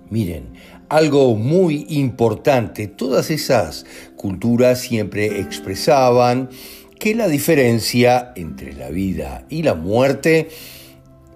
[0.09, 0.53] Miren,
[0.87, 6.49] algo muy importante, todas esas culturas siempre expresaban
[7.01, 10.47] que la diferencia entre la vida y la muerte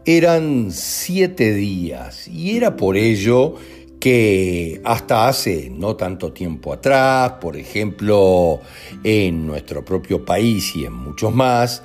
[0.06, 3.56] eran siete días y era por ello
[4.00, 8.62] que hasta hace no tanto tiempo atrás, por ejemplo,
[9.04, 11.84] en nuestro propio país y en muchos más,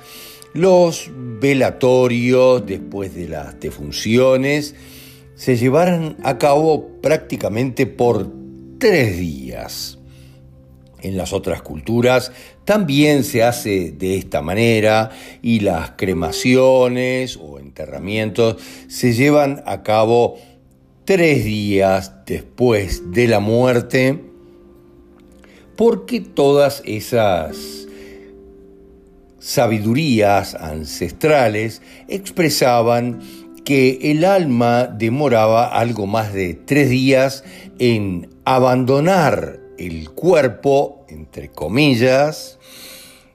[0.53, 4.75] los velatorios después de las defunciones
[5.35, 8.31] se llevaran a cabo prácticamente por
[8.79, 9.99] tres días.
[11.01, 12.31] En las otras culturas
[12.65, 15.11] también se hace de esta manera
[15.43, 18.57] y las cremaciones o enterramientos
[18.87, 20.37] se llevan a cabo
[21.05, 24.19] tres días después de la muerte
[25.77, 27.86] porque todas esas
[29.39, 33.19] sabidurías ancestrales expresaban
[33.63, 37.43] que el alma demoraba algo más de tres días
[37.79, 42.59] en abandonar el cuerpo, entre comillas,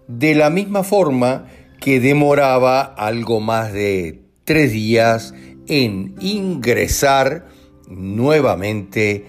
[0.09, 1.46] de la misma forma
[1.80, 5.34] que demoraba algo más de tres días
[5.66, 7.46] en ingresar
[7.88, 9.26] nuevamente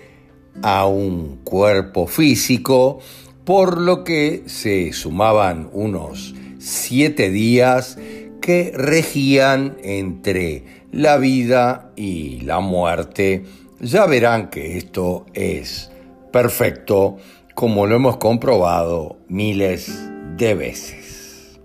[0.62, 3.00] a un cuerpo físico,
[3.44, 6.34] por lo que se sumaban unos
[6.64, 7.98] siete días
[8.42, 13.44] que regían entre la vida y la muerte.
[13.82, 15.92] Ya verán que esto es
[16.32, 17.18] perfecto,
[17.54, 19.92] como lo hemos comprobado miles
[20.38, 21.60] de veces.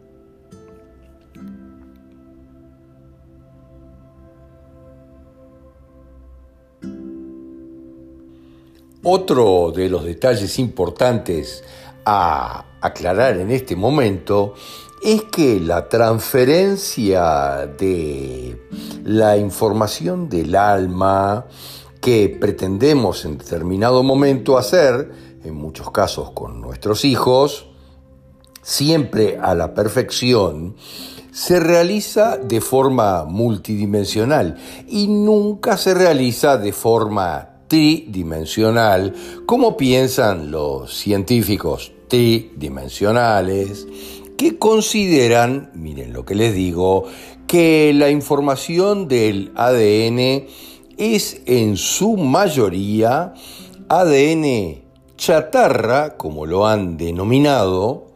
[9.05, 11.62] Otro de los detalles importantes
[12.05, 14.55] a aclarar en este momento
[15.03, 18.61] es que la transferencia de
[19.05, 21.47] la información del alma
[22.01, 25.11] que pretendemos en determinado momento hacer,
[25.45, 27.68] en muchos casos con nuestros hijos,
[28.62, 30.76] siempre a la perfección,
[31.33, 34.57] se realiza de forma multidimensional
[34.89, 39.14] y nunca se realiza de forma tridimensional,
[39.47, 43.86] como piensan los científicos tridimensionales,
[44.36, 47.04] que consideran, miren lo que les digo,
[47.46, 50.46] que la información del ADN
[50.96, 53.34] es en su mayoría
[53.88, 54.82] ADN
[55.16, 58.06] chatarra, como lo han denominado,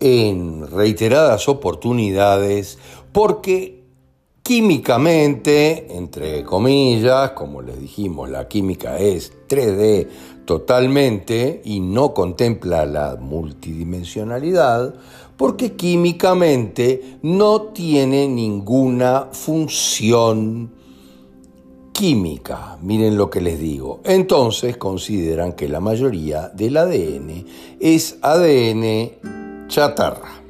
[0.00, 2.78] en reiteradas oportunidades,
[3.12, 3.82] porque
[4.42, 10.06] químicamente, entre comillas, como les dijimos, la química es 3D
[10.46, 14.94] totalmente y no contempla la multidimensionalidad,
[15.36, 20.72] porque químicamente no tiene ninguna función
[21.92, 22.78] química.
[22.80, 24.00] Miren lo que les digo.
[24.04, 27.44] Entonces consideran que la mayoría del ADN
[27.80, 30.42] es ADN chatarra.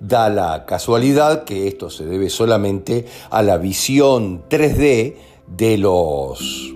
[0.00, 5.14] Da la casualidad que esto se debe solamente a la visión 3D
[5.46, 6.72] de los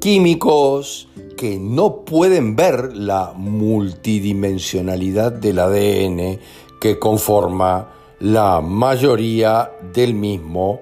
[0.00, 1.08] químicos
[1.38, 6.40] que no pueden ver la multidimensionalidad del ADN
[6.80, 10.80] que conforma la mayoría del mismo,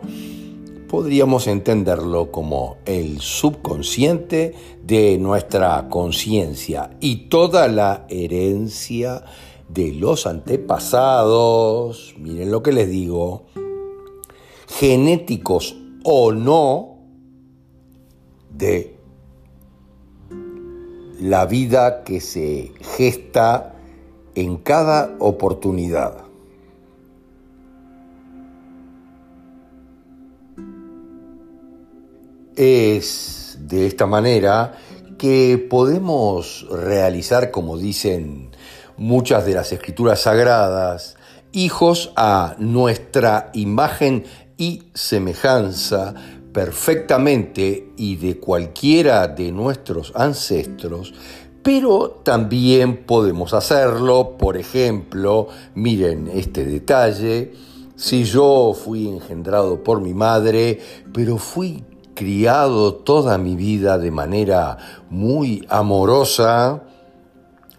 [0.88, 9.24] podríamos entenderlo como el subconsciente de nuestra conciencia y toda la herencia
[9.68, 13.44] de los antepasados, miren lo que les digo,
[14.68, 16.96] genéticos o no,
[18.50, 18.95] de
[21.20, 23.74] la vida que se gesta
[24.34, 26.24] en cada oportunidad.
[32.56, 34.76] Es de esta manera
[35.18, 38.50] que podemos realizar, como dicen
[38.96, 41.16] muchas de las escrituras sagradas,
[41.52, 44.24] hijos a nuestra imagen
[44.58, 46.14] y semejanza,
[46.56, 51.12] perfectamente y de cualquiera de nuestros ancestros,
[51.62, 57.52] pero también podemos hacerlo, por ejemplo, miren este detalle,
[57.94, 60.80] si yo fui engendrado por mi madre,
[61.12, 61.84] pero fui
[62.14, 64.78] criado toda mi vida de manera
[65.10, 66.84] muy amorosa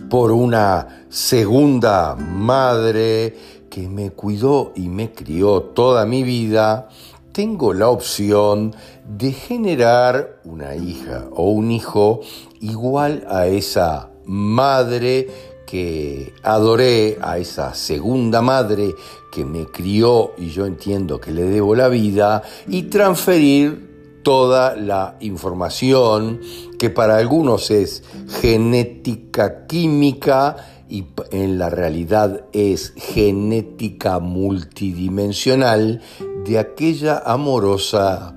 [0.08, 3.36] por una segunda madre
[3.72, 6.90] que me cuidó y me crió toda mi vida,
[7.38, 8.74] tengo la opción
[9.08, 12.22] de generar una hija o un hijo
[12.62, 15.28] igual a esa madre
[15.68, 18.96] que adoré, a esa segunda madre
[19.32, 25.16] que me crió y yo entiendo que le debo la vida, y transferir toda la
[25.20, 26.42] información
[26.80, 28.04] que para algunos es
[28.42, 30.56] genética química,
[30.90, 36.02] y en la realidad es genética multidimensional
[36.48, 38.34] de aquella amorosa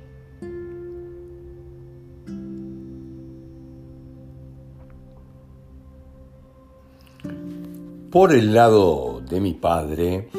[8.11, 10.31] Por el lado de mi padre,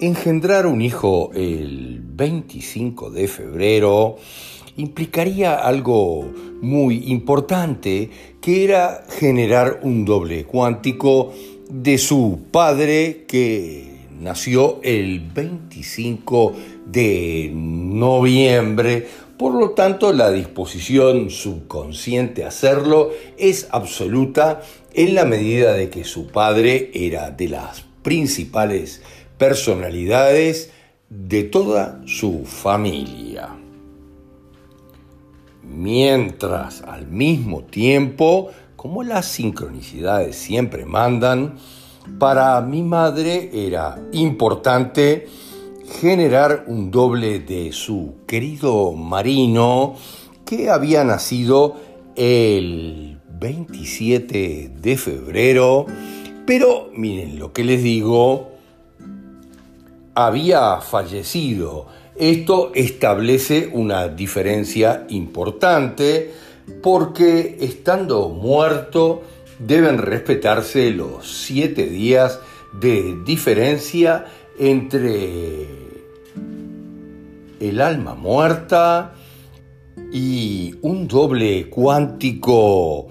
[0.00, 4.16] engendrar un hijo el 25 de febrero
[4.76, 8.10] implicaría algo muy importante,
[8.40, 11.32] que era generar un doble cuántico
[11.68, 16.52] de su padre que nació el 25
[16.86, 19.06] de noviembre.
[19.38, 24.60] Por lo tanto, la disposición subconsciente a hacerlo es absoluta
[24.92, 29.00] en la medida de que su padre era de las principales
[29.38, 30.70] personalidades
[31.08, 33.59] de toda su familia
[35.70, 41.54] mientras al mismo tiempo, como las sincronicidades siempre mandan,
[42.18, 45.28] para mi madre era importante
[46.00, 49.94] generar un doble de su querido marino
[50.44, 51.76] que había nacido
[52.16, 55.86] el 27 de febrero,
[56.46, 58.50] pero miren lo que les digo,
[60.14, 61.86] había fallecido
[62.20, 66.30] esto establece una diferencia importante
[66.82, 69.22] porque estando muerto
[69.58, 72.38] deben respetarse los siete días
[72.78, 74.26] de diferencia
[74.58, 75.66] entre
[77.58, 79.14] el alma muerta
[80.12, 83.08] y un doble cuántico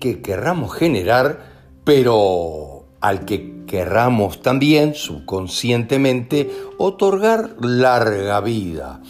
[0.00, 1.52] que querramos generar,
[1.84, 9.00] pero al que querramos también subconscientemente otorgar larga vida.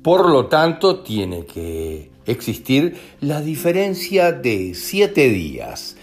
[0.00, 5.96] Por lo tanto, tiene que existir la diferencia de siete días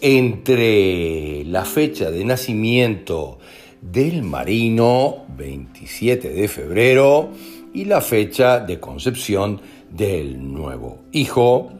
[0.00, 3.38] entre la fecha de nacimiento
[3.82, 7.28] del marino, 27 de febrero,
[7.74, 11.72] y la fecha de concepción del nuevo hijo,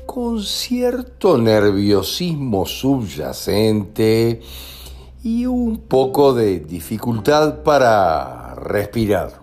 [0.05, 4.41] con cierto nerviosismo subyacente
[5.23, 9.40] y un poco de dificultad para respirar.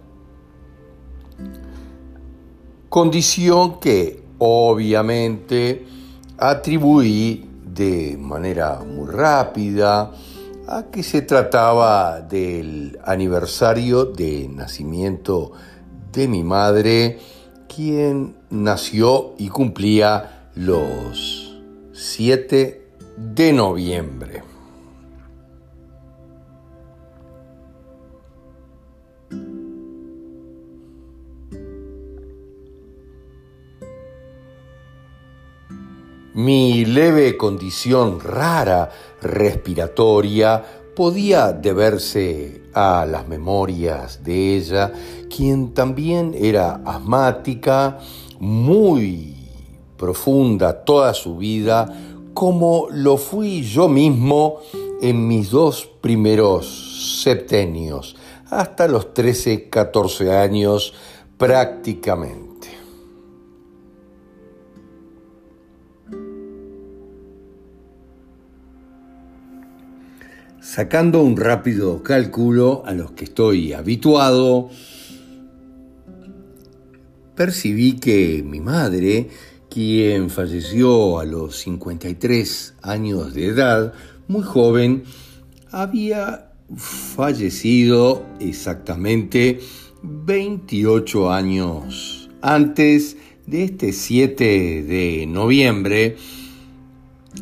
[2.88, 5.84] Condición que obviamente
[6.38, 10.10] atribuí de manera muy rápida
[10.66, 15.52] a que se trataba del aniversario de nacimiento
[16.12, 17.18] de mi madre,
[17.74, 21.58] quien nació y cumplía los
[21.92, 22.86] 7
[23.16, 24.47] de noviembre.
[36.38, 40.62] Mi leve condición rara respiratoria
[40.94, 44.92] podía deberse a las memorias de ella,
[45.28, 47.98] quien también era asmática,
[48.38, 49.34] muy
[49.96, 51.92] profunda toda su vida,
[52.34, 54.60] como lo fui yo mismo
[55.02, 58.14] en mis dos primeros septenios,
[58.48, 60.94] hasta los 13, 14 años
[61.36, 62.47] prácticamente.
[70.70, 74.68] Sacando un rápido cálculo a los que estoy habituado,
[77.34, 79.30] percibí que mi madre,
[79.70, 83.94] quien falleció a los 53 años de edad,
[84.28, 85.04] muy joven,
[85.70, 89.60] había fallecido exactamente
[90.02, 93.16] 28 años antes
[93.46, 96.18] de este 7 de noviembre,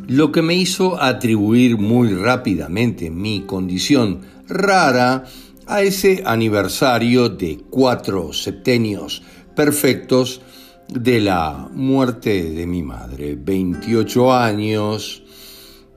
[0.07, 5.25] lo que me hizo atribuir muy rápidamente mi condición rara
[5.67, 9.23] a ese aniversario de cuatro septenios
[9.55, 10.41] perfectos
[10.89, 15.25] de la muerte de mi madre, 28 años,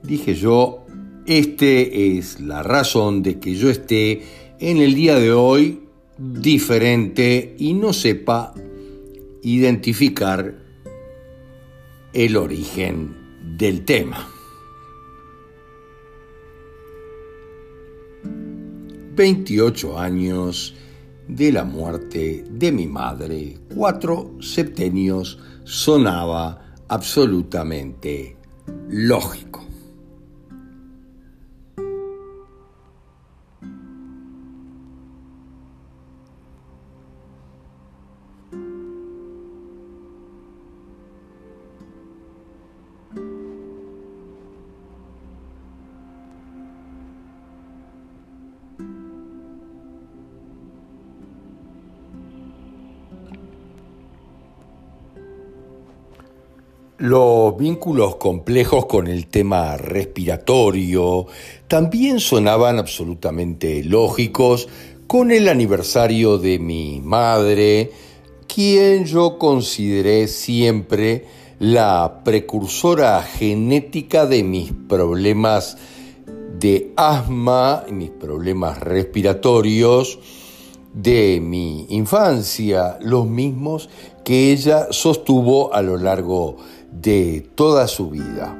[0.01, 0.85] dije yo,
[1.27, 4.23] este es la razón de que yo esté
[4.59, 5.83] en el día de hoy
[6.17, 8.53] diferente y no sepa
[9.43, 10.55] identificar
[12.13, 13.18] el origen
[13.57, 14.27] del tema.
[19.15, 20.75] 28 años
[21.27, 28.37] de la muerte de mi madre, cuatro septenios, sonaba absolutamente
[28.89, 29.68] lógico.
[56.99, 61.27] Los vínculos complejos con el tema respiratorio
[61.69, 64.67] también sonaban absolutamente lógicos
[65.07, 67.89] con el aniversario de mi madre,
[68.53, 71.25] quien yo consideré siempre
[71.59, 75.77] la precursora genética de mis problemas
[76.59, 80.19] de asma, mis problemas respiratorios
[80.93, 83.89] de mi infancia, los mismos
[84.25, 86.78] que ella sostuvo a lo largo de
[87.55, 88.57] toda su vida.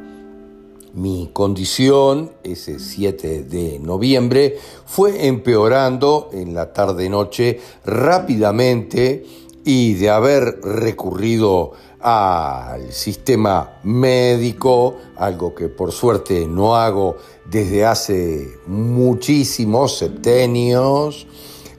[0.94, 9.26] Mi condición, ese 7 de noviembre, fue empeorando en la tarde-noche rápidamente
[9.64, 18.48] y de haber recurrido al sistema médico, algo que por suerte no hago desde hace
[18.66, 21.28] muchísimos septenios,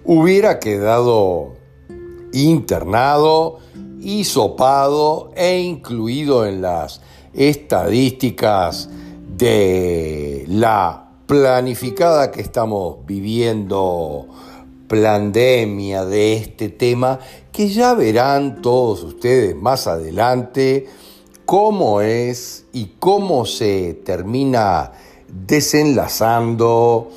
[0.05, 1.55] hubiera quedado
[2.33, 3.59] internado
[4.01, 7.01] hisopado e incluido en las
[7.35, 8.89] estadísticas
[9.37, 14.27] de la planificada que estamos viviendo
[14.89, 17.21] pandemia de este tema,
[17.53, 20.89] que ya verán todos ustedes más adelante
[21.47, 24.93] cómo es y cómo se termina
[25.29, 27.09] desenlazando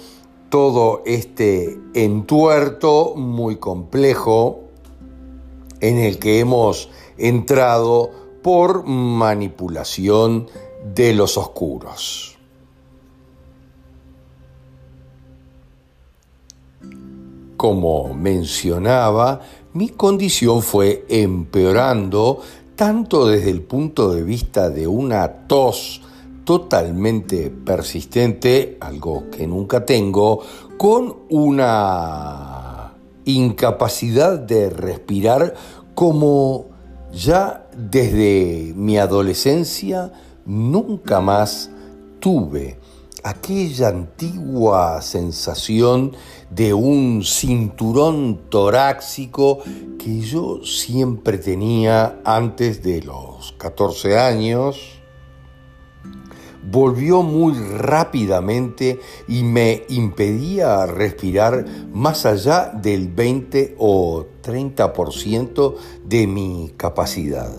[0.49, 4.62] todo este entuerto muy complejo
[5.83, 8.09] en el que hemos entrado
[8.41, 10.47] por manipulación
[10.95, 12.37] de los oscuros.
[17.57, 19.41] Como mencionaba,
[19.73, 22.39] mi condición fue empeorando
[22.77, 26.01] tanto desde el punto de vista de una tos
[26.45, 30.39] totalmente persistente, algo que nunca tengo,
[30.77, 32.93] con una
[33.25, 35.53] incapacidad de respirar
[35.95, 36.67] como
[37.11, 40.11] ya desde mi adolescencia
[40.45, 41.69] nunca más
[42.19, 42.79] tuve
[43.23, 46.13] aquella antigua sensación
[46.49, 49.59] de un cinturón torácico
[49.97, 55.02] que yo siempre tenía antes de los 14 años
[56.71, 66.73] volvió muy rápidamente y me impedía respirar más allá del 20 o 30% de mi
[66.77, 67.49] capacidad.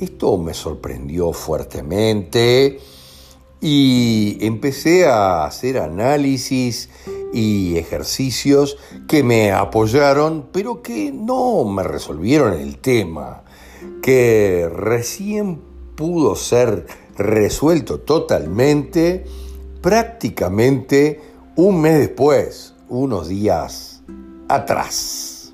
[0.00, 2.80] Esto me sorprendió fuertemente
[3.60, 6.88] y empecé a hacer análisis
[7.32, 13.44] y ejercicios que me apoyaron, pero que no me resolvieron el tema,
[14.02, 15.60] que recién
[15.94, 16.86] pudo ser
[17.16, 19.24] resuelto totalmente
[19.80, 21.20] prácticamente
[21.56, 24.02] un mes después, unos días
[24.48, 25.52] atrás.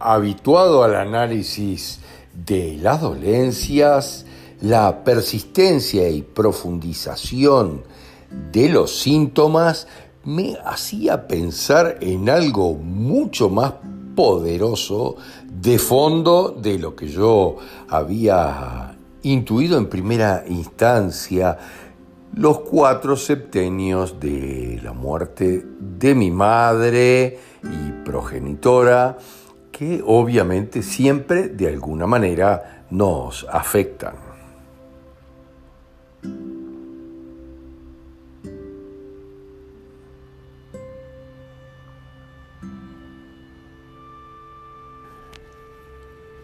[0.00, 1.98] Habituado al análisis
[2.32, 4.24] de las dolencias,
[4.60, 7.82] la persistencia y profundización
[8.52, 9.88] de los síntomas
[10.28, 13.72] me hacía pensar en algo mucho más
[14.14, 15.16] poderoso
[15.50, 17.56] de fondo de lo que yo
[17.88, 21.56] había intuido en primera instancia,
[22.34, 29.16] los cuatro septenios de la muerte de mi madre y progenitora,
[29.72, 34.27] que obviamente siempre de alguna manera nos afectan.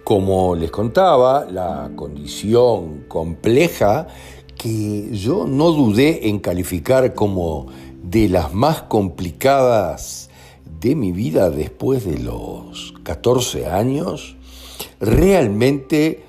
[0.04, 4.06] Como les contaba, la condición compleja
[4.54, 7.68] que yo no dudé en calificar como
[8.02, 10.28] de las más complicadas
[10.78, 14.36] de mi vida después de los 14 años,
[15.00, 16.24] realmente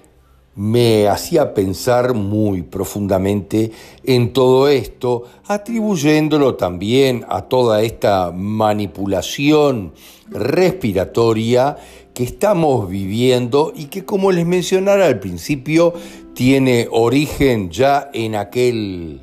[0.55, 3.73] me hacía pensar muy profundamente
[4.05, 9.91] en todo esto, atribuyéndolo también a toda esta manipulación
[10.29, 11.75] respiratoria
[12.15, 15.93] que estamos viviendo y que como les mencionara al principio
[16.33, 19.21] tiene origen ya en aquel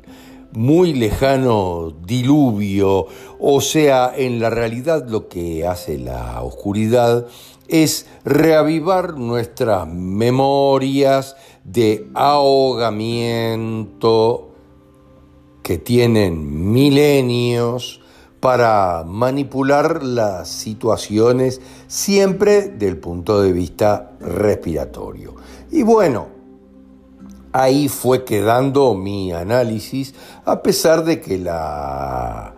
[0.51, 3.07] muy lejano diluvio,
[3.39, 7.25] o sea, en la realidad lo que hace la oscuridad
[7.67, 14.51] es reavivar nuestras memorias de ahogamiento
[15.63, 18.01] que tienen milenios
[18.39, 21.59] para manipular las situaciones
[21.93, 25.35] siempre del punto de vista respiratorio.
[25.69, 26.25] Y bueno,
[27.51, 32.55] ahí fue quedando mi análisis, a pesar de que la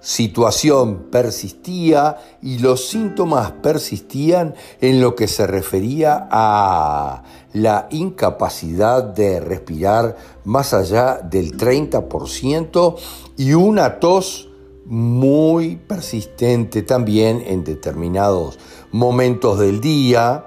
[0.00, 7.22] situación persistía y los síntomas persistían en lo que se refería a
[7.52, 12.96] la incapacidad de respirar más allá del 30%
[13.36, 14.48] y una tos
[14.86, 18.58] muy persistente también en determinados
[18.92, 20.46] momentos del día,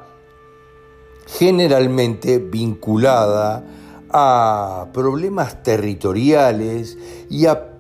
[1.26, 3.64] generalmente vinculada
[4.10, 6.98] a problemas territoriales
[7.30, 7.74] y a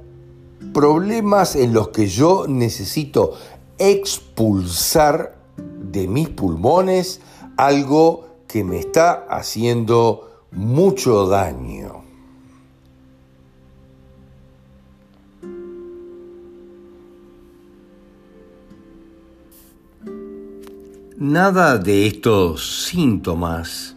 [0.73, 3.33] problemas en los que yo necesito
[3.77, 7.21] expulsar de mis pulmones
[7.55, 11.96] algo que me está haciendo mucho daño.
[21.19, 23.95] Nada de estos síntomas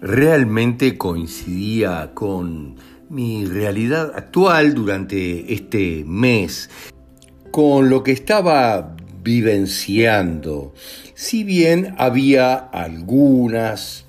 [0.00, 2.76] realmente coincidía con
[3.10, 6.70] mi realidad actual durante este mes,
[7.50, 10.72] con lo que estaba vivenciando,
[11.12, 14.06] si bien había algunas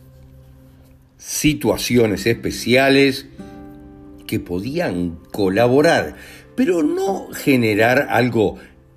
[1.18, 3.28] situaciones especiales
[4.26, 6.16] que podían colaborar,
[6.56, 8.56] pero no generar algo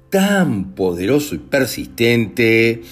[0.09, 2.83] tan poderoso y persistente,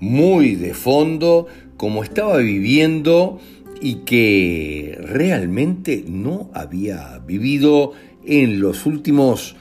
[0.00, 1.46] muy de fondo,
[1.76, 3.38] como estaba viviendo
[3.80, 7.92] y que realmente no había vivido
[8.24, 9.56] en los últimos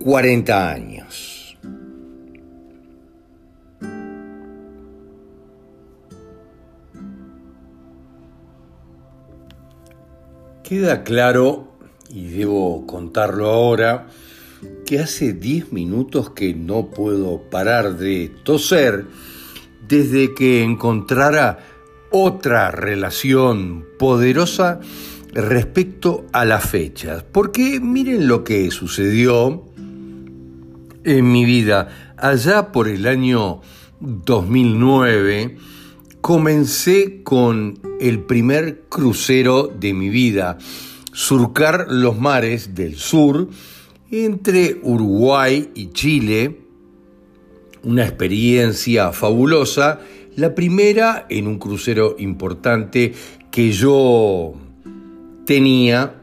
[0.00, 1.58] 40 años.
[10.62, 11.72] Queda claro,
[12.14, 14.06] y debo contarlo ahora,
[14.86, 19.06] que hace 10 minutos que no puedo parar de toser
[19.90, 21.58] desde que encontrara
[22.10, 24.80] otra relación poderosa
[25.32, 27.24] respecto a las fechas.
[27.24, 29.64] Porque miren lo que sucedió
[31.04, 32.14] en mi vida.
[32.16, 33.60] Allá por el año
[34.00, 35.56] 2009
[36.20, 40.58] comencé con el primer crucero de mi vida,
[41.12, 43.48] surcar los mares del sur
[44.10, 46.59] entre Uruguay y Chile,
[47.82, 50.00] una experiencia fabulosa
[50.36, 53.12] la primera en un crucero importante
[53.50, 54.54] que yo
[55.44, 56.14] tenía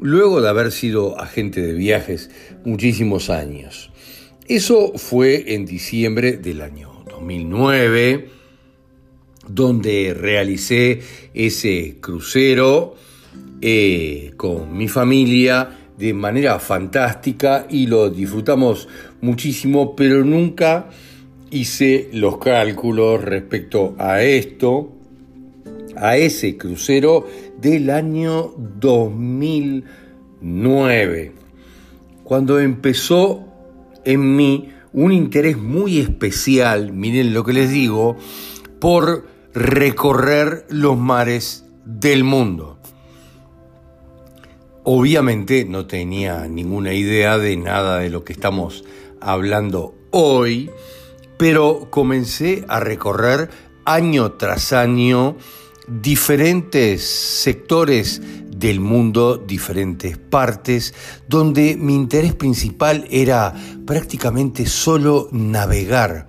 [0.00, 2.30] luego de haber sido agente de viajes
[2.64, 3.90] muchísimos años.
[4.48, 8.28] Eso fue en diciembre del año 2009,
[9.48, 11.00] donde realicé
[11.32, 12.96] ese crucero
[13.60, 18.88] eh, con mi familia de manera fantástica y lo disfrutamos
[19.22, 20.90] muchísimo, pero nunca
[21.50, 24.92] hice los cálculos respecto a esto,
[25.96, 27.26] a ese crucero
[27.60, 31.32] del año 2009,
[32.24, 33.44] cuando empezó
[34.04, 38.16] en mí un interés muy especial, miren lo que les digo,
[38.80, 42.78] por recorrer los mares del mundo.
[44.84, 48.84] Obviamente no tenía ninguna idea de nada de lo que estamos
[49.24, 50.70] hablando hoy,
[51.38, 53.50] pero comencé a recorrer
[53.84, 55.36] año tras año
[55.88, 58.20] diferentes sectores
[58.56, 60.94] del mundo, diferentes partes,
[61.28, 63.54] donde mi interés principal era
[63.86, 66.28] prácticamente solo navegar,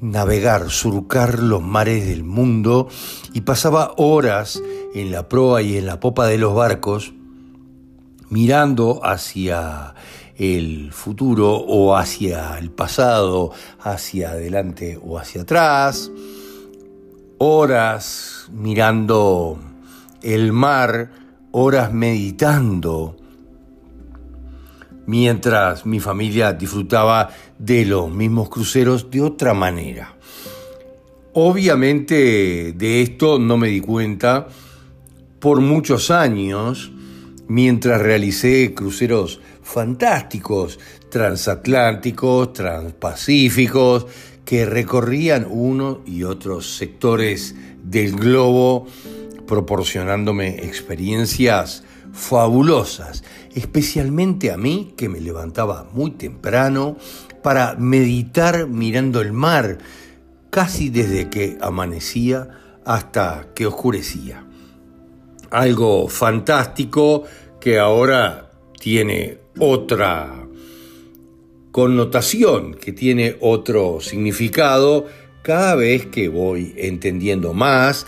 [0.00, 2.88] navegar, surcar los mares del mundo
[3.32, 4.62] y pasaba horas
[4.94, 7.12] en la proa y en la popa de los barcos
[8.30, 9.94] mirando hacia
[10.38, 16.12] el futuro o hacia el pasado, hacia adelante o hacia atrás,
[17.38, 19.58] horas mirando
[20.22, 21.10] el mar,
[21.50, 23.16] horas meditando,
[25.06, 30.14] mientras mi familia disfrutaba de los mismos cruceros de otra manera.
[31.32, 34.46] Obviamente de esto no me di cuenta
[35.40, 36.92] por muchos años,
[37.48, 40.78] mientras realicé cruceros fantásticos,
[41.10, 44.06] transatlánticos, transpacíficos,
[44.46, 47.54] que recorrían uno y otros sectores
[47.84, 48.86] del globo,
[49.46, 53.22] proporcionándome experiencias fabulosas,
[53.54, 56.96] especialmente a mí que me levantaba muy temprano
[57.42, 59.76] para meditar mirando el mar,
[60.48, 62.48] casi desde que amanecía
[62.86, 64.46] hasta que oscurecía.
[65.50, 67.24] Algo fantástico
[67.60, 68.48] que ahora
[68.78, 70.46] tiene otra
[71.70, 75.06] connotación, que tiene otro significado
[75.42, 78.06] cada vez que voy entendiendo más,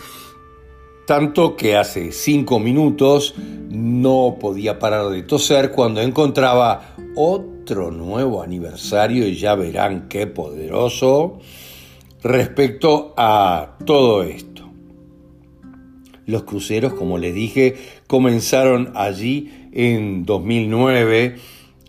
[1.06, 3.34] tanto que hace cinco minutos
[3.68, 11.38] no podía parar de toser cuando encontraba otro nuevo aniversario, y ya verán qué poderoso,
[12.22, 14.70] respecto a todo esto.
[16.26, 17.76] Los cruceros, como les dije,
[18.06, 21.36] comenzaron allí en 2009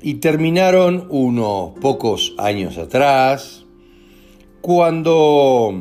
[0.01, 3.65] y terminaron unos pocos años atrás,
[4.61, 5.73] cuando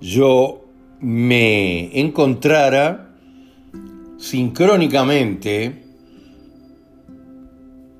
[0.00, 0.64] yo
[1.00, 3.14] me encontrara
[4.18, 5.82] sincrónicamente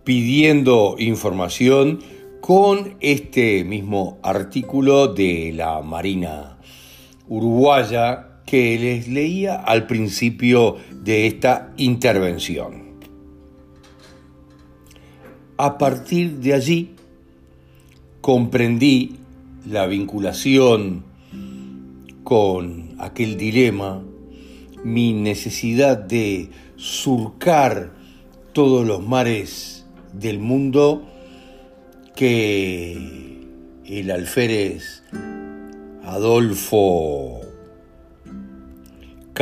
[0.05, 2.01] pidiendo información
[2.41, 6.59] con este mismo artículo de la Marina
[7.29, 12.83] Uruguaya que les leía al principio de esta intervención.
[15.57, 16.91] A partir de allí
[18.21, 19.17] comprendí
[19.69, 21.05] la vinculación
[22.25, 24.03] con aquel dilema,
[24.85, 27.93] mi necesidad de surcar
[28.53, 31.07] todos los mares del mundo
[32.17, 33.47] que
[33.87, 35.03] el alférez
[36.05, 37.42] Adolfo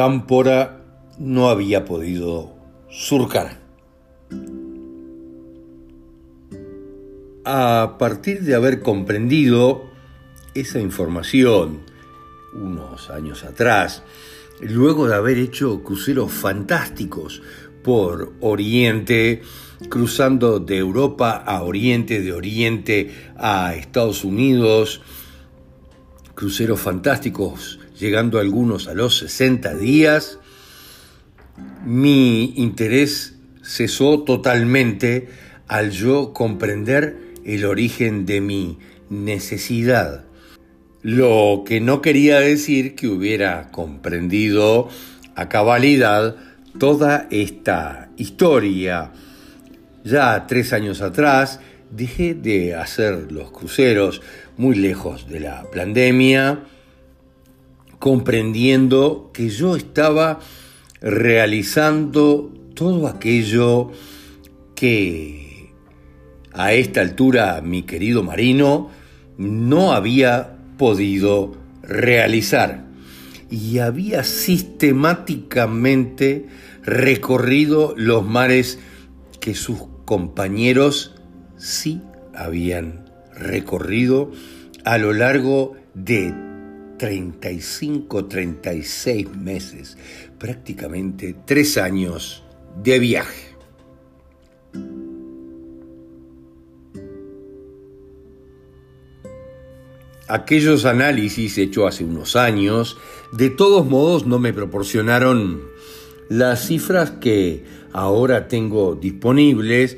[0.01, 0.80] Cámpora
[1.18, 2.55] no había podido
[2.88, 3.61] surcar.
[7.44, 9.90] A partir de haber comprendido
[10.55, 11.80] esa información
[12.55, 14.03] unos años atrás,
[14.62, 17.42] luego de haber hecho cruceros fantásticos
[17.84, 19.42] por Oriente,
[19.90, 25.03] cruzando de Europa a Oriente, de Oriente a Estados Unidos,
[26.34, 30.38] cruceros fantásticos llegando algunos a los 60 días,
[31.84, 35.28] mi interés cesó totalmente
[35.68, 38.78] al yo comprender el origen de mi
[39.11, 40.24] necesidad.
[41.03, 44.88] Lo que no quería decir que hubiera comprendido
[45.34, 46.36] a cabalidad
[46.78, 49.12] toda esta historia.
[50.05, 54.22] Ya tres años atrás dejé de hacer los cruceros
[54.57, 56.61] muy lejos de la pandemia
[58.01, 60.40] comprendiendo que yo estaba
[61.01, 63.92] realizando todo aquello
[64.74, 65.70] que
[66.53, 68.90] a esta altura mi querido Marino
[69.36, 72.86] no había podido realizar.
[73.51, 76.48] Y había sistemáticamente
[76.82, 78.80] recorrido los mares
[79.40, 81.14] que sus compañeros
[81.59, 82.01] sí
[82.34, 84.32] habían recorrido
[84.84, 86.49] a lo largo de
[87.01, 89.96] 35, 36 meses,
[90.38, 92.44] prácticamente tres años
[92.82, 93.57] de viaje.
[100.28, 102.98] Aquellos análisis hechos hace unos años,
[103.32, 105.62] de todos modos no me proporcionaron
[106.28, 109.96] las cifras que ahora tengo disponibles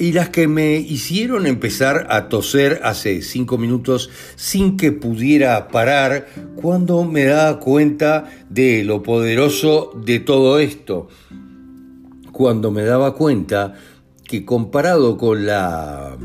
[0.00, 6.26] y las que me hicieron empezar a toser hace cinco minutos sin que pudiera parar
[6.56, 11.08] cuando me daba cuenta de lo poderoso de todo esto.
[12.32, 13.74] Cuando me daba cuenta
[14.24, 16.16] que comparado con la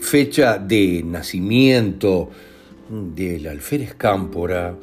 [0.00, 2.28] fecha de nacimiento
[2.90, 4.76] del alférez Cámpora,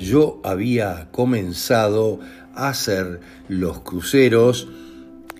[0.00, 2.18] yo había comenzado
[2.56, 4.66] a hacer los cruceros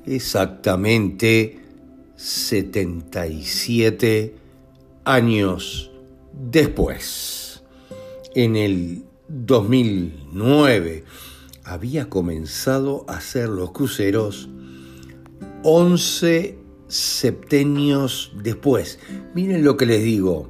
[0.07, 1.64] exactamente
[2.25, 4.35] 77
[5.05, 5.93] años
[6.33, 7.63] después.
[8.35, 11.05] En el 2009
[11.65, 14.49] había comenzado a hacer los cruceros
[15.65, 16.57] 11
[16.89, 18.99] septenios después.
[19.35, 20.49] Miren lo que les digo.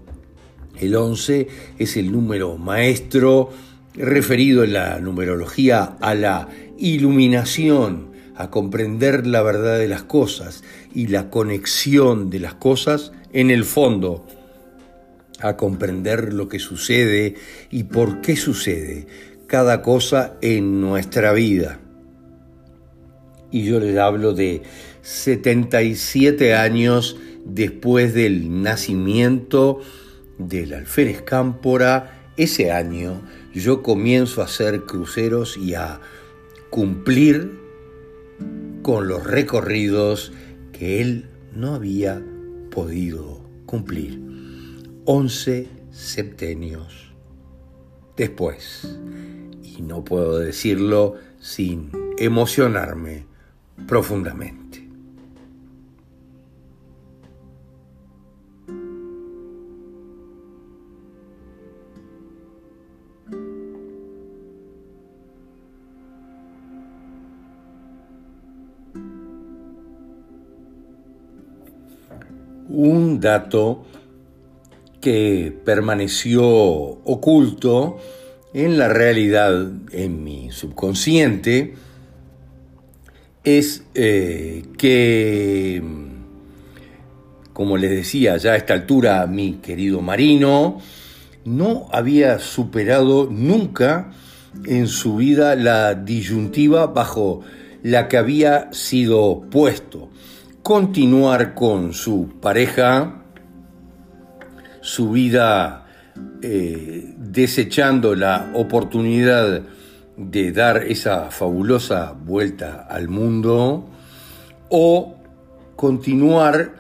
[0.79, 1.49] El 11
[1.81, 3.51] es el número maestro
[3.95, 6.49] referido en la numerología a la
[6.79, 10.62] iluminación, a comprender la verdad de las cosas
[10.95, 14.26] y la conexión de las cosas en el fondo,
[15.40, 17.34] a comprender lo que sucede
[17.70, 19.07] y por qué sucede
[19.47, 21.80] cada cosa en nuestra vida.
[23.51, 24.62] Y yo les hablo de
[25.03, 29.80] 77 años después del nacimiento
[30.38, 33.22] del alférez Cámpora, ese año
[33.53, 36.01] yo comienzo a hacer cruceros y a
[36.70, 37.61] cumplir
[38.82, 40.32] con los recorridos
[40.79, 42.22] que él no había
[42.70, 44.20] podido cumplir.
[45.07, 47.14] Once septenios
[48.16, 48.99] después.
[49.62, 53.27] Y no puedo decirlo sin emocionarme
[53.87, 54.84] profundamente.
[73.25, 73.85] Dato
[75.01, 77.99] que permaneció oculto
[78.55, 81.75] en la realidad, en mi subconsciente,
[83.43, 85.83] es eh, que,
[87.53, 90.81] como les decía ya a esta altura mi querido Marino,
[91.45, 94.12] no había superado nunca
[94.64, 97.43] en su vida la disyuntiva bajo
[97.83, 100.09] la que había sido puesto
[100.65, 103.23] continuar con su pareja,
[104.81, 105.87] su vida
[106.41, 109.61] eh, desechando la oportunidad
[110.17, 113.91] de dar esa fabulosa vuelta al mundo,
[114.71, 115.17] o
[115.77, 116.77] continuar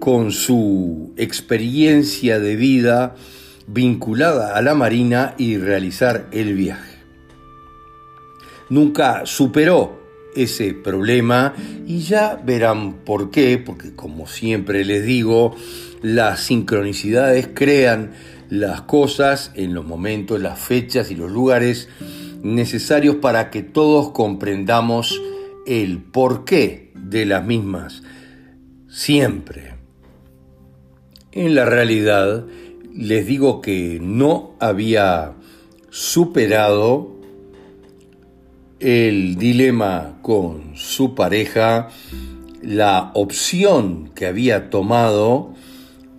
[0.00, 3.14] con su experiencia de vida
[3.68, 6.98] vinculada a la Marina y realizar el viaje.
[8.68, 9.97] Nunca superó
[10.42, 11.54] ese problema
[11.86, 15.54] y ya verán por qué, porque como siempre les digo,
[16.02, 18.12] las sincronicidades crean
[18.50, 21.88] las cosas en los momentos, las fechas y los lugares
[22.42, 25.20] necesarios para que todos comprendamos
[25.66, 28.02] el porqué de las mismas.
[28.88, 29.74] Siempre.
[31.32, 32.46] En la realidad,
[32.94, 35.34] les digo que no había
[35.90, 37.17] superado
[38.80, 41.88] el dilema con su pareja,
[42.62, 45.54] la opción que había tomado,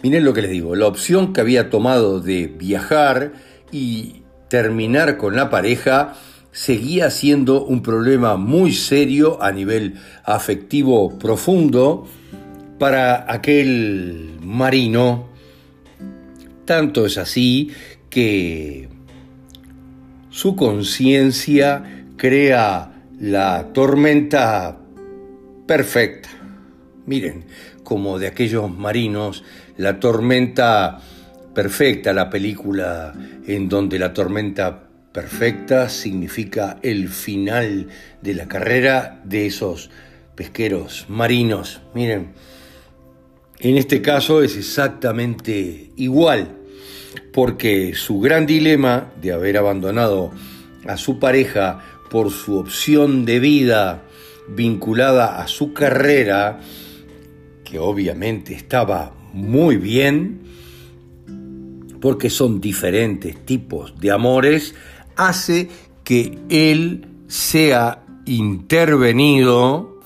[0.03, 3.33] miren lo que les digo, la opción que había tomado de viajar
[3.71, 6.15] y terminar con la pareja
[6.51, 9.95] seguía siendo un problema muy serio a nivel
[10.25, 12.07] afectivo profundo
[12.79, 15.29] para aquel marino.
[16.65, 17.71] Tanto es así
[18.09, 18.89] que
[20.29, 24.77] su conciencia crea la tormenta
[25.65, 26.29] perfecta.
[27.05, 27.45] Miren,
[27.83, 29.43] como de aquellos marinos,
[29.77, 30.99] la tormenta
[31.55, 33.13] perfecta, la película
[33.47, 37.87] en donde la tormenta perfecta significa el final
[38.21, 39.89] de la carrera de esos
[40.35, 41.79] pesqueros marinos.
[41.95, 42.33] Miren,
[43.59, 46.49] en este caso es exactamente igual,
[47.31, 50.31] porque su gran dilema de haber abandonado
[50.85, 54.03] a su pareja por su opción de vida
[54.47, 56.59] vinculada a su carrera,
[57.63, 60.41] que obviamente estaba muy bien,
[62.01, 64.75] porque son diferentes tipos de amores,
[65.15, 65.69] hace
[66.03, 70.01] que él sea intervenido,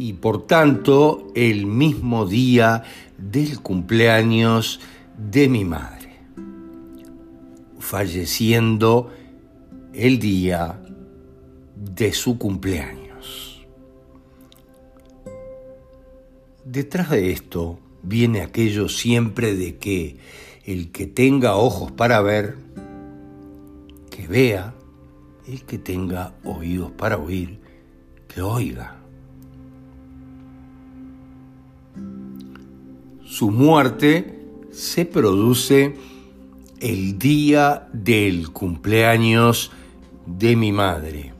[0.00, 2.84] y por tanto el mismo día
[3.18, 4.80] del cumpleaños
[5.18, 6.16] de mi madre,
[7.78, 9.12] falleciendo
[9.92, 10.80] el día
[11.76, 13.66] de su cumpleaños.
[16.64, 20.16] Detrás de esto viene aquello siempre de que
[20.64, 22.56] el que tenga ojos para ver,
[24.08, 24.72] que vea,
[25.46, 27.60] el que tenga oídos para oír,
[28.26, 28.99] que oiga.
[33.40, 34.38] Su muerte
[34.70, 35.96] se produce
[36.78, 39.70] el día del cumpleaños
[40.26, 41.32] de mi madre,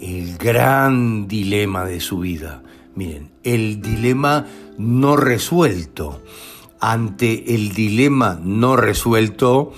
[0.00, 2.64] el gran dilema de su vida.
[2.96, 6.20] Miren, el dilema no resuelto.
[6.80, 9.72] Ante el dilema no resuelto,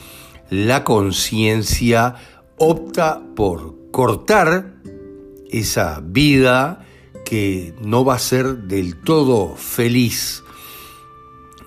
[0.49, 2.15] la conciencia
[2.57, 4.73] opta por cortar
[5.51, 6.87] esa vida
[7.27, 10.45] que no va a ser del todo feliz.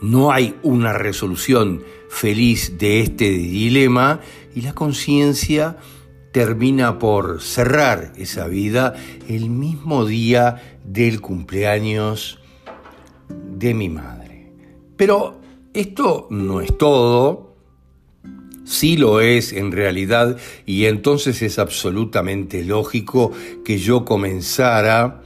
[0.01, 4.19] No hay una resolución feliz de este dilema
[4.55, 5.77] y la conciencia
[6.31, 8.95] termina por cerrar esa vida
[9.27, 12.39] el mismo día del cumpleaños
[13.29, 14.53] de mi madre.
[14.97, 15.39] Pero
[15.73, 17.55] esto no es todo,
[18.65, 23.31] sí lo es en realidad y entonces es absolutamente lógico
[23.63, 25.21] que yo comenzara,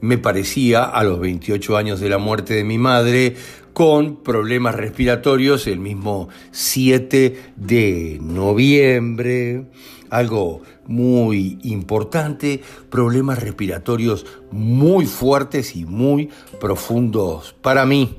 [0.00, 3.36] me parecía a los 28 años de la muerte de mi madre,
[3.74, 9.66] con problemas respiratorios el mismo 7 de noviembre,
[10.10, 18.16] algo muy importante, problemas respiratorios muy fuertes y muy profundos para mí.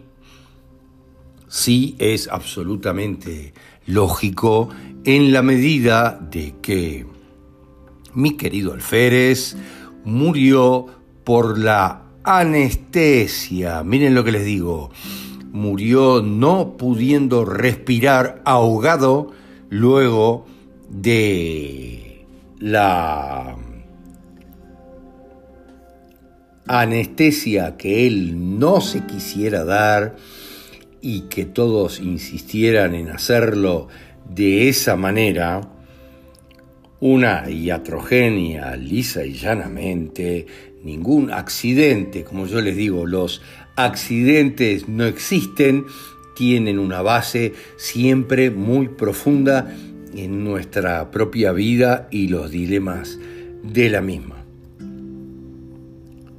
[1.48, 3.54] Sí es absolutamente
[3.86, 4.70] lógico
[5.06, 7.06] en la medida de que
[8.14, 9.56] mi querido alférez
[10.04, 10.88] murió
[11.24, 13.84] por la anestesia.
[13.84, 14.92] Miren lo que les digo
[15.56, 19.32] murió no pudiendo respirar ahogado
[19.70, 20.46] luego
[20.90, 22.26] de
[22.60, 23.56] la
[26.68, 30.18] anestesia que él no se quisiera dar
[31.02, 33.88] y que todos insistieran en hacerlo
[34.30, 35.62] de esa manera,
[37.00, 40.48] una iatrogenia lisa y llanamente,
[40.84, 43.42] ningún accidente, como yo les digo, los
[43.76, 45.86] accidentes no existen,
[46.36, 49.74] tienen una base siempre muy profunda
[50.16, 53.20] en nuestra propia vida y los dilemas
[53.64, 54.44] de la misma.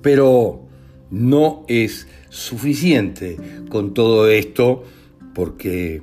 [0.03, 0.67] Pero
[1.11, 3.37] no es suficiente
[3.69, 4.85] con todo esto
[5.35, 6.03] porque,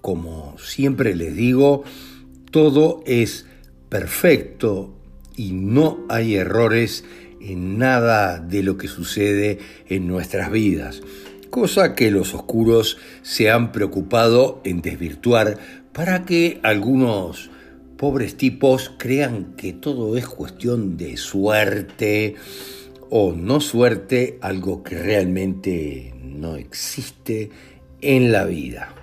[0.00, 1.84] como siempre les digo,
[2.50, 3.46] todo es
[3.88, 4.94] perfecto
[5.36, 7.04] y no hay errores
[7.46, 11.02] en nada de lo que sucede en nuestras vidas,
[11.50, 15.58] cosa que los oscuros se han preocupado en desvirtuar
[15.92, 17.50] para que algunos
[17.96, 22.34] pobres tipos crean que todo es cuestión de suerte
[23.08, 27.50] o no suerte, algo que realmente no existe
[28.00, 28.94] en la vida.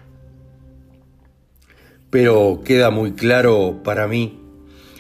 [2.09, 4.39] Pero queda muy claro para mí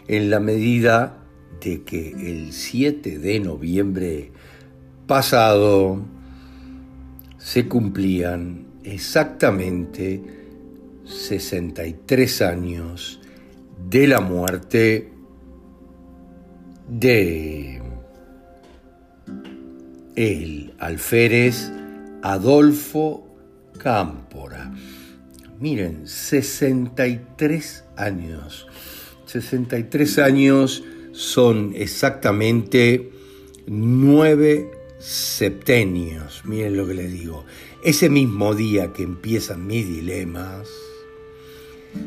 [0.07, 1.22] en la medida
[1.63, 4.31] que el 7 de noviembre
[5.07, 6.01] pasado
[7.37, 10.21] se cumplían exactamente
[11.05, 13.21] 63 años
[13.89, 15.09] de la muerte
[16.89, 17.81] de
[20.15, 21.71] el alférez
[22.21, 23.25] Adolfo
[23.77, 24.73] Cámpora.
[25.59, 28.67] Miren, 63 años.
[29.25, 30.83] 63 años
[31.13, 33.11] son exactamente
[33.67, 34.69] nueve
[34.99, 36.43] septenios.
[36.45, 37.45] Miren lo que les digo.
[37.83, 40.67] Ese mismo día que empiezan mis dilemas,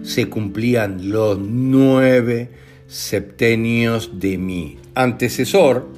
[0.03, 2.51] se cumplían los nueve
[2.89, 5.89] septenios de mi antecesor,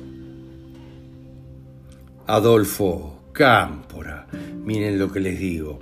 [2.27, 4.27] Adolfo Cámpora.
[4.65, 5.81] Miren lo que les digo,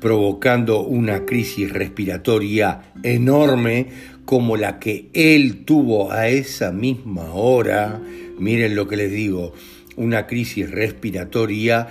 [0.00, 3.88] provocando una crisis respiratoria enorme
[4.26, 8.02] como la que él tuvo a esa misma hora,
[8.38, 9.54] miren lo que les digo,
[9.96, 11.86] una crisis respiratoria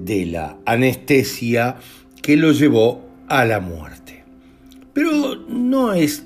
[0.00, 1.76] de la anestesia
[2.22, 4.24] que lo llevó a la muerte.
[4.92, 6.24] Pero no es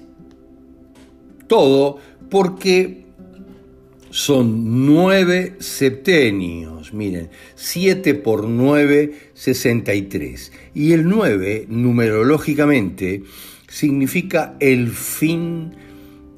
[1.46, 1.98] todo
[2.28, 3.06] porque
[4.10, 10.52] son nueve septenios, miren, siete por nueve, sesenta y tres.
[10.74, 13.22] Y el nueve, numerológicamente,
[13.70, 15.72] significa el fin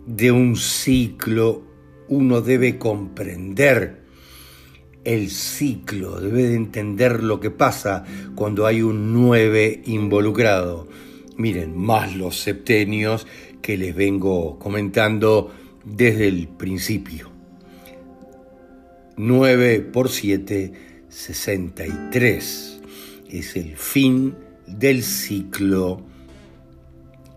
[0.06, 1.62] de un ciclo.
[2.09, 4.02] Uno debe comprender
[5.04, 8.04] el ciclo, debe de entender lo que pasa
[8.34, 10.88] cuando hay un nueve involucrado.
[11.38, 13.26] Miren, más los septenios
[13.62, 15.50] que les vengo comentando
[15.84, 17.32] desde el principio.
[19.16, 20.72] 9 por 7,
[21.09, 22.80] 63.
[23.30, 24.34] Es el fin
[24.66, 26.11] del ciclo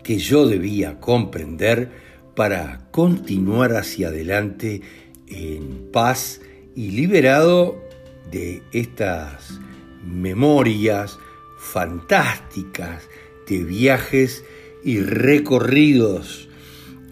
[0.05, 1.89] que yo debía comprender
[2.35, 4.81] para continuar hacia adelante
[5.25, 6.41] en paz
[6.75, 7.81] y liberado
[8.31, 9.59] de estas
[10.05, 11.17] memorias
[11.57, 13.09] fantásticas
[13.49, 14.45] de viajes
[14.83, 16.49] y recorridos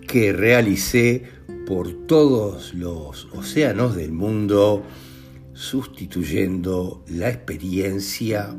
[0.08, 1.24] que realicé
[1.66, 4.84] por todos los océanos del mundo,
[5.54, 8.56] sustituyendo la experiencia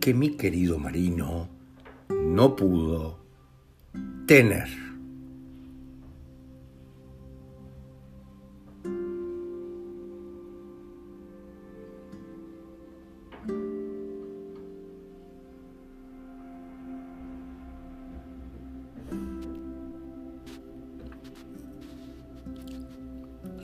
[0.00, 1.48] que mi querido marino
[2.08, 3.21] no pudo
[4.26, 4.82] tener.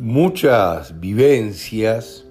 [0.00, 2.24] muchas vivencias,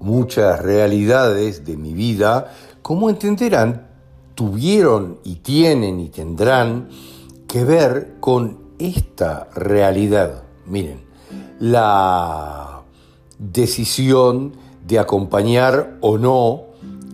[0.00, 2.52] muchas realidades de mi vida,
[2.82, 3.93] como entenderán,
[4.34, 6.88] tuvieron y tienen y tendrán
[7.46, 10.42] que ver con esta realidad.
[10.66, 11.00] Miren,
[11.60, 12.82] la
[13.38, 14.54] decisión
[14.86, 16.64] de acompañar o no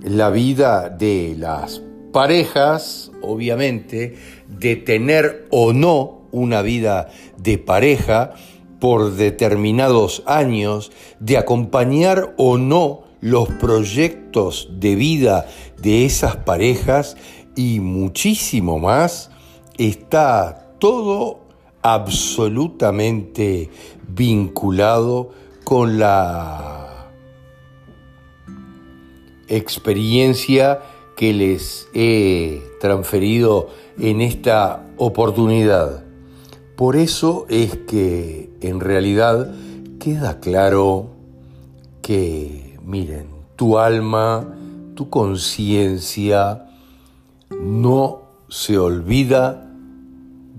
[0.03, 1.83] la vida de las
[2.13, 4.17] parejas, obviamente,
[4.49, 8.35] de tener o no una vida de pareja,
[8.81, 10.91] por determinados años,
[11.21, 15.47] de acompañar o no los proyectos de vida
[15.83, 17.17] de esas parejas
[17.57, 19.31] y muchísimo más,
[19.79, 21.41] está todo
[21.83, 23.71] absolutamente
[24.09, 25.31] vinculado
[25.65, 27.11] con la
[29.49, 30.81] experiencia
[31.17, 36.05] que les he transferido en esta oportunidad.
[36.77, 39.53] Por eso es que en realidad
[39.99, 41.11] queda claro
[42.01, 43.27] que, miren,
[43.57, 44.57] tu alma,
[45.01, 46.67] tu conciencia
[47.59, 48.21] no
[48.51, 49.67] se olvida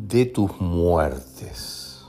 [0.08, 2.02] de tus muertes.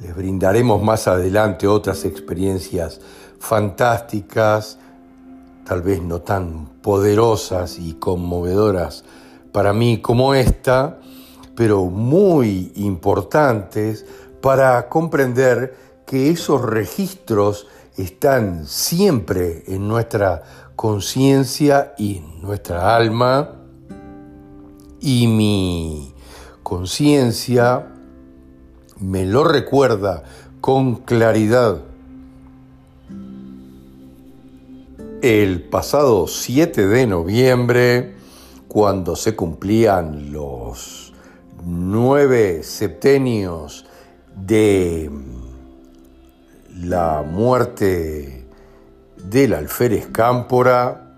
[0.00, 3.00] Les brindaremos más adelante otras experiencias
[3.40, 4.78] fantásticas,
[5.66, 9.02] tal vez no tan poderosas y conmovedoras
[9.50, 11.00] para mí como esta,
[11.56, 14.06] pero muy importantes
[14.40, 17.66] para comprender que esos registros
[17.98, 20.42] están siempre en nuestra
[20.76, 23.56] conciencia y en nuestra alma
[25.00, 26.14] y mi
[26.62, 27.88] conciencia
[29.00, 30.22] me lo recuerda
[30.60, 31.78] con claridad.
[35.20, 38.14] El pasado 7 de noviembre
[38.68, 41.12] cuando se cumplían los
[41.64, 43.86] nueve septenios
[44.36, 45.10] de
[46.82, 48.46] la muerte
[49.16, 51.12] del alférez Cámpora,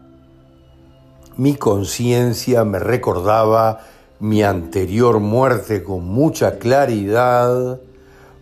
[1.37, 3.81] mi conciencia me recordaba
[4.21, 7.81] mi anterior muerte con mucha claridad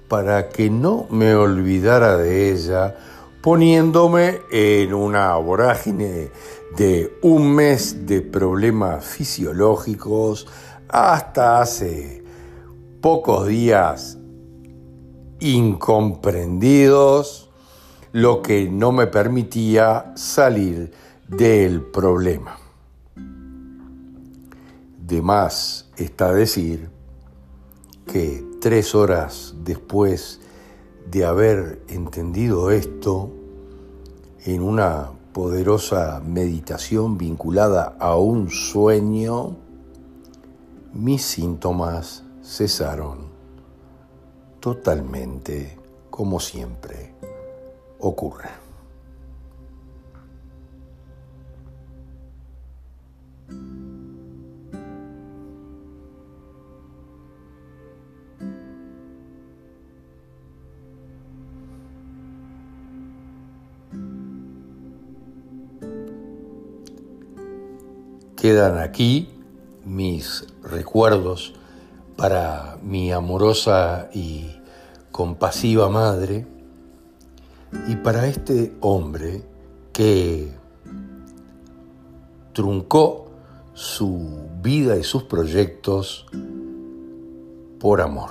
[0.09, 2.97] para que no me olvidara de ella,
[3.43, 6.31] poniéndome en una vorágine
[6.77, 10.47] de un mes de problemas fisiológicos
[10.89, 12.23] hasta hace
[13.01, 14.18] pocos días
[15.40, 17.48] incomprendidos,
[18.12, 20.93] lo que no me permitía salir
[21.28, 22.59] del problema.
[25.06, 26.90] De más está decir
[28.06, 30.40] que tres horas después
[31.10, 33.31] de haber entendido esto,
[34.44, 39.56] en una poderosa meditación vinculada a un sueño,
[40.93, 43.28] mis síntomas cesaron
[44.74, 45.78] totalmente
[46.11, 47.15] como siempre
[48.01, 48.51] ocurre.
[68.36, 69.31] Quedan aquí
[69.86, 71.55] mis recuerdos
[72.19, 74.57] para mi amorosa y
[75.19, 76.47] compasiva madre
[77.89, 79.43] y para este hombre
[79.93, 80.49] que
[82.53, 83.28] truncó
[83.74, 86.24] su vida y sus proyectos
[87.81, 88.31] por amor.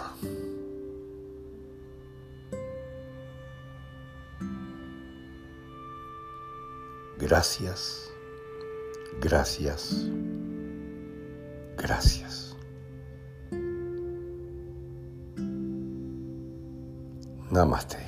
[7.18, 8.08] Gracias
[9.20, 10.06] Gracias.
[11.76, 12.47] Gracias.
[17.52, 18.07] ナマステ